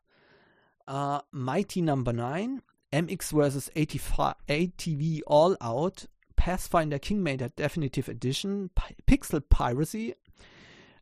uh, 0.89 1.21
Mighty 1.33 1.81
Number 1.81 2.13
no. 2.13 2.29
9, 2.29 2.63
MX 2.93 3.33
vs. 3.33 3.71
ATV 3.75 5.23
All 5.27 5.57
Out, 5.61 6.09
Pathfinder 6.47 7.01
Kingmaker 7.01 7.49
Definitive 7.49 8.09
Edition, 8.09 8.71
P 8.77 8.95
Pixel 9.05 9.41
Piracy, 9.41 10.15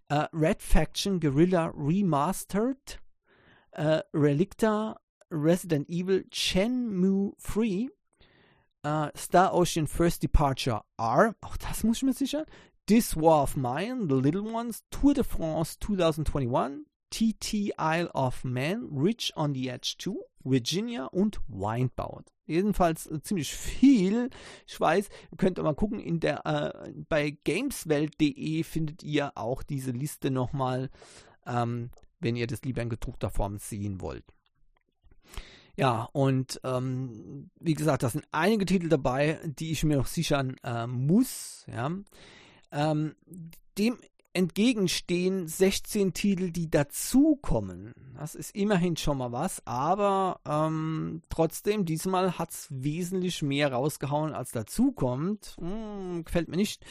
uh, 0.09 0.27
Red 0.33 0.63
Faction 0.63 1.21
Guerrilla 1.21 1.71
Remastered, 1.77 2.97
äh, 3.73 4.01
Relicta, 4.15 4.97
Resident 5.31 5.91
Evil, 5.91 6.25
Shenmue 6.33 7.35
3, 7.43 7.91
äh, 8.85 9.11
Star 9.15 9.53
Ocean 9.53 9.87
First 9.87 10.23
Departure 10.23 10.83
R, 10.97 11.35
auch 11.43 11.59
das 11.59 11.85
muss 11.85 11.99
ich 11.99 12.05
mir 12.05 12.15
sichern, 12.15 12.47
This 12.87 13.15
War 13.15 13.43
of 13.43 13.55
Mine, 13.55 14.07
The 14.09 14.15
Little 14.15 14.51
Ones, 14.51 14.83
Tour 14.91 15.13
de 15.13 15.25
France 15.25 15.77
2021, 15.79 16.87
TT 17.11 17.75
Isle 17.79 18.09
of 18.15 18.45
Man, 18.45 18.89
Rich 18.91 19.35
on 19.37 19.53
the 19.53 19.69
Edge 19.69 19.97
2, 19.99 20.17
Virginia 20.43 21.05
und 21.05 21.39
Windbound. 21.49 22.34
Jedenfalls 22.47 23.07
äh, 23.07 23.21
ziemlich 23.23 23.55
viel. 23.55 24.31
Ich 24.67 24.79
weiß, 24.79 25.09
ihr 25.31 25.37
könnt 25.39 25.59
mal 25.59 25.75
gucken, 25.75 26.01
in 26.01 26.21
der, 26.21 26.45
äh, 26.47 26.93
bei 27.09 27.31
gameswelt.de 27.45 28.63
findet 28.63 29.03
ihr 29.03 29.33
auch 29.37 29.63
diese 29.63 29.91
Liste 29.91 30.31
nochmal. 30.31 30.91
Ähm, 31.47 31.91
wenn 32.25 32.37
ihr 32.37 32.47
das 32.47 32.63
lieber 32.63 32.83
in 32.83 32.89
gedruckter 32.89 33.31
Form 33.31 33.59
sehen 33.59 34.01
wollt. 34.01 34.25
Ja, 35.77 36.09
und 36.13 36.61
ähm, 36.65 37.51
wie 37.61 37.75
gesagt, 37.75 38.03
da 38.03 38.09
sind 38.09 38.27
einige 38.33 38.65
Titel 38.65 38.89
dabei, 38.89 39.41
die 39.45 39.73
ich 39.73 39.85
mir 39.85 39.97
noch 39.97 40.07
sichern 40.07 40.57
äh, 40.63 40.87
muss. 40.87 41.67
Ja. 41.67 41.91
Ähm, 42.73 43.15
dem 43.77 43.99
entgegenstehen 44.35 45.49
16 45.49 46.13
Titel, 46.13 46.51
die 46.51 46.69
dazukommen. 46.69 47.95
Das 48.19 48.35
ist 48.35 48.55
immerhin 48.55 48.97
schon 48.97 49.19
mal 49.19 49.33
was, 49.33 49.67
aber 49.67 50.41
ähm, 50.47 51.23
trotzdem, 51.29 51.85
diesmal 51.85 52.39
hat 52.39 52.51
es 52.51 52.69
wesentlich 52.71 53.43
mehr 53.43 53.73
rausgehauen, 53.73 54.35
als 54.35 54.51
dazukommt. 54.51 55.57
Hm, 55.59 56.25
gefällt 56.25 56.49
mir 56.49 56.57
nicht. 56.57 56.85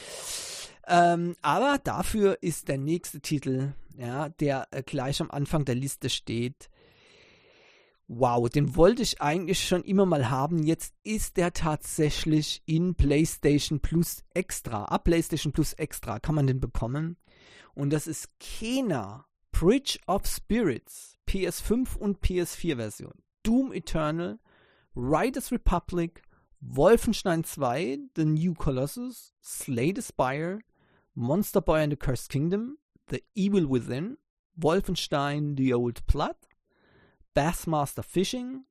Ähm, 0.87 1.35
aber 1.41 1.79
dafür 1.83 2.37
ist 2.41 2.67
der 2.67 2.77
nächste 2.77 3.21
Titel 3.21 3.73
ja, 3.97 4.29
der 4.29 4.67
äh, 4.71 4.83
gleich 4.83 5.21
am 5.21 5.31
Anfang 5.31 5.65
der 5.65 5.75
Liste 5.75 6.09
steht. 6.09 6.69
Wow, 8.15 8.47
den 8.47 8.75
wollte 8.75 9.01
ich 9.01 9.21
eigentlich 9.21 9.67
schon 9.67 9.83
immer 9.83 10.05
mal 10.05 10.29
haben. 10.29 10.61
Jetzt 10.61 10.93
ist 11.03 11.35
der 11.35 11.51
tatsächlich 11.51 12.61
in 12.67 12.93
PlayStation 12.93 13.79
Plus 13.79 14.23
Extra. 14.35 14.85
Ab 14.85 15.05
PlayStation 15.05 15.51
Plus 15.51 15.73
Extra 15.73 16.19
kann 16.19 16.35
man 16.35 16.45
den 16.45 16.59
bekommen. 16.59 17.17
Und 17.73 17.91
das 17.91 18.05
ist 18.05 18.29
Kena 18.39 19.25
Bridge 19.51 19.97
of 20.05 20.27
Spirits, 20.27 21.17
PS5 21.27 21.97
und 21.97 22.19
PS4 22.19 22.75
Version. 22.75 23.13
Doom 23.41 23.73
Eternal, 23.73 24.37
Riders 24.95 25.51
Republic, 25.51 26.21
Wolfenstein 26.61 27.43
2, 27.43 27.97
The 28.15 28.25
New 28.25 28.53
Colossus, 28.53 29.33
Slay 29.43 29.91
the 29.95 30.03
Spire, 30.03 30.59
Monster 31.15 31.61
Boy 31.61 31.81
and 31.81 31.91
the 31.91 31.97
Cursed 31.97 32.29
Kingdom, 32.29 32.77
The 33.09 33.23
Evil 33.33 33.67
Within, 33.67 34.17
Wolfenstein 34.55 35.57
The 35.57 35.73
Old 35.73 36.05
Blood, 36.05 36.35
Bassmaster 37.33 38.03
Fishing, 38.03 38.65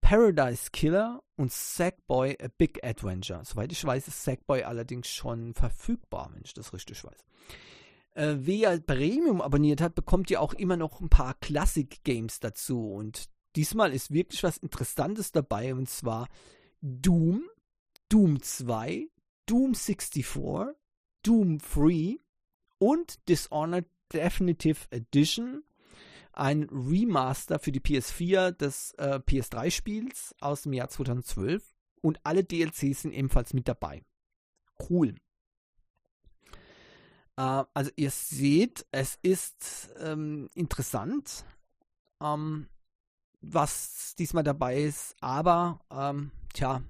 Paradise 0.00 0.70
Killer 0.72 1.22
und 1.36 1.52
Sackboy 1.52 2.36
A 2.42 2.48
Big 2.58 2.84
Adventure. 2.84 3.44
Soweit 3.44 3.72
ich 3.72 3.84
weiß, 3.84 4.08
ist 4.08 4.24
Sackboy 4.24 4.64
allerdings 4.64 5.08
schon 5.08 5.54
verfügbar, 5.54 6.30
wenn 6.34 6.42
ich 6.44 6.54
das 6.54 6.72
richtig 6.72 7.04
weiß. 7.04 7.24
Äh, 8.14 8.36
wer 8.40 8.78
Premium 8.80 9.40
abonniert 9.40 9.80
hat, 9.80 9.94
bekommt 9.94 10.28
ja 10.28 10.40
auch 10.40 10.52
immer 10.54 10.76
noch 10.76 11.00
ein 11.00 11.08
paar 11.08 11.34
Classic-Games 11.34 12.40
dazu. 12.40 12.92
Und 12.92 13.30
diesmal 13.56 13.92
ist 13.92 14.12
wirklich 14.12 14.42
was 14.42 14.58
Interessantes 14.58 15.32
dabei, 15.32 15.72
und 15.74 15.88
zwar 15.88 16.28
Doom, 16.82 17.44
Doom 18.08 18.42
2, 18.42 19.08
Doom 19.46 19.74
64, 19.74 20.74
Doom 21.22 21.58
3 21.58 22.18
und 22.78 23.28
Dishonored 23.28 23.86
Definitive 24.12 24.88
Edition 24.90 25.62
ein 26.32 26.64
Remaster 26.70 27.58
für 27.58 27.72
die 27.72 27.80
PS4 27.80 28.52
des 28.52 28.92
äh, 28.92 29.20
PS3-Spiels 29.20 30.34
aus 30.40 30.62
dem 30.62 30.72
Jahr 30.72 30.88
2012 30.88 31.62
und 32.00 32.20
alle 32.24 32.44
DLCs 32.44 33.02
sind 33.02 33.12
ebenfalls 33.12 33.54
mit 33.54 33.68
dabei. 33.68 34.02
Cool. 34.88 35.14
Äh, 37.36 37.64
also 37.74 37.90
ihr 37.96 38.10
seht, 38.10 38.86
es 38.90 39.18
ist 39.22 39.90
ähm, 40.00 40.48
interessant, 40.54 41.44
ähm, 42.20 42.68
was 43.40 44.14
diesmal 44.18 44.44
dabei 44.44 44.82
ist, 44.82 45.16
aber 45.20 45.80
ähm, 45.90 46.30
tja, 46.54 46.82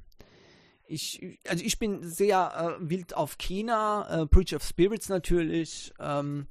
ich, 0.84 1.38
also 1.48 1.64
ich 1.64 1.78
bin 1.78 2.02
sehr 2.02 2.78
äh, 2.78 2.90
wild 2.90 3.16
auf 3.16 3.38
China, 3.38 4.22
äh, 4.22 4.26
Bridge 4.26 4.54
of 4.54 4.62
Spirits 4.62 5.08
natürlich, 5.08 5.92
ähm, 5.98 6.46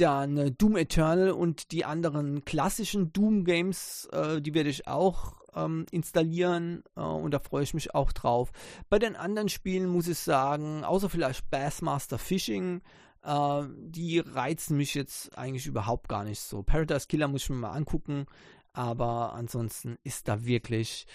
dann 0.00 0.36
äh, 0.36 0.50
Doom 0.50 0.76
Eternal 0.76 1.30
und 1.30 1.72
die 1.72 1.84
anderen 1.84 2.44
klassischen 2.44 3.12
Doom-Games, 3.12 4.08
äh, 4.12 4.40
die 4.40 4.54
werde 4.54 4.70
ich 4.70 4.86
auch 4.86 5.34
ähm, 5.54 5.86
installieren 5.90 6.84
äh, 6.96 7.00
und 7.00 7.32
da 7.32 7.38
freue 7.38 7.62
ich 7.62 7.74
mich 7.74 7.94
auch 7.94 8.12
drauf. 8.12 8.52
Bei 8.88 8.98
den 8.98 9.16
anderen 9.16 9.48
Spielen 9.48 9.88
muss 9.88 10.08
ich 10.08 10.18
sagen, 10.18 10.84
außer 10.84 11.08
vielleicht 11.08 11.50
Bassmaster 11.50 12.18
Fishing, 12.18 12.82
äh, 13.22 13.62
die 13.78 14.20
reizen 14.20 14.76
mich 14.76 14.94
jetzt 14.94 15.36
eigentlich 15.36 15.66
überhaupt 15.66 16.08
gar 16.08 16.24
nicht 16.24 16.40
so. 16.40 16.62
Paradise 16.62 17.06
Killer 17.08 17.28
muss 17.28 17.42
ich 17.42 17.50
mir 17.50 17.56
mal 17.56 17.72
angucken, 17.72 18.26
aber 18.72 19.32
ansonsten 19.32 19.98
ist 20.04 20.28
da 20.28 20.44
wirklich, 20.44 21.06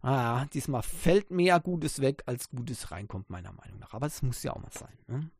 ah, 0.00 0.46
diesmal 0.46 0.82
fällt 0.82 1.32
mehr 1.32 1.58
Gutes 1.58 2.00
weg, 2.00 2.22
als 2.26 2.48
Gutes 2.50 2.92
reinkommt, 2.92 3.30
meiner 3.30 3.52
Meinung 3.52 3.80
nach. 3.80 3.94
Aber 3.94 4.06
es 4.06 4.22
muss 4.22 4.44
ja 4.44 4.52
auch 4.52 4.60
mal 4.60 4.70
sein. 4.70 4.96
Ne? 5.08 5.30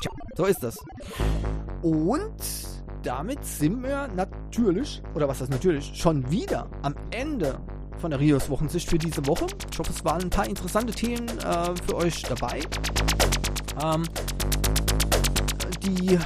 Tja, 0.00 0.10
so 0.36 0.44
ist 0.46 0.62
das. 0.62 0.78
Und 1.82 2.32
damit 3.02 3.44
sind 3.44 3.82
wir 3.82 4.08
natürlich, 4.08 5.02
oder 5.14 5.28
was 5.28 5.40
heißt 5.40 5.50
natürlich, 5.50 5.92
schon 5.94 6.28
wieder 6.30 6.68
am 6.82 6.94
Ende 7.10 7.60
von 7.98 8.10
der 8.10 8.20
Rios 8.20 8.48
Wochensicht 8.50 8.88
für 8.88 8.98
diese 8.98 9.26
Woche. 9.26 9.46
Ich 9.70 9.78
hoffe, 9.78 9.92
es 9.92 10.04
waren 10.04 10.22
ein 10.22 10.30
paar 10.30 10.46
interessante 10.46 10.92
Themen 10.92 11.28
äh, 11.28 11.74
für 11.86 11.96
euch 11.96 12.22
dabei. 12.22 12.60
Ähm, 13.82 14.02
die 15.82 16.18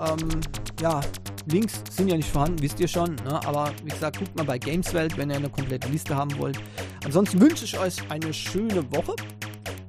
ähm, 0.00 0.40
ja, 0.80 1.00
Links 1.46 1.82
sind 1.90 2.08
ja 2.08 2.16
nicht 2.16 2.30
vorhanden, 2.30 2.62
wisst 2.62 2.80
ihr 2.80 2.88
schon. 2.88 3.16
Ne? 3.16 3.40
Aber 3.46 3.70
wie 3.84 3.90
gesagt, 3.90 4.18
guckt 4.18 4.34
mal 4.36 4.44
bei 4.44 4.58
Gameswelt, 4.58 5.16
wenn 5.18 5.30
ihr 5.30 5.36
eine 5.36 5.50
komplette 5.50 5.88
Liste 5.88 6.16
haben 6.16 6.36
wollt. 6.38 6.58
Ansonsten 7.04 7.40
wünsche 7.40 7.64
ich 7.64 7.78
euch 7.78 7.96
eine 8.10 8.32
schöne 8.32 8.90
Woche. 8.92 9.14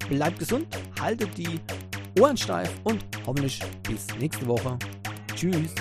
Bleibt 0.09 0.39
gesund, 0.39 0.67
haltet 0.99 1.37
die 1.37 1.59
Ohren 2.19 2.37
steif 2.37 2.69
und 2.85 3.03
hoffentlich 3.27 3.59
bis 3.83 4.07
nächste 4.19 4.47
Woche. 4.47 4.77
Tschüss. 5.35 5.75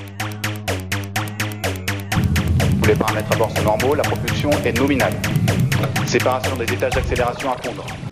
Pour 2.79 2.89
les 2.89 2.95
paramètres 2.97 3.33
à 3.33 3.37
bord 3.37 3.57
sont 3.57 3.63
normaux, 3.63 3.95
la 3.95 4.03
propulsion 4.03 4.51
est 4.65 4.77
nominale. 4.77 5.15
Séparation 6.07 6.57
des 6.57 6.73
étages 6.73 6.93
d'accélération 6.93 7.53
à 7.53 7.57
fondre. 7.59 8.04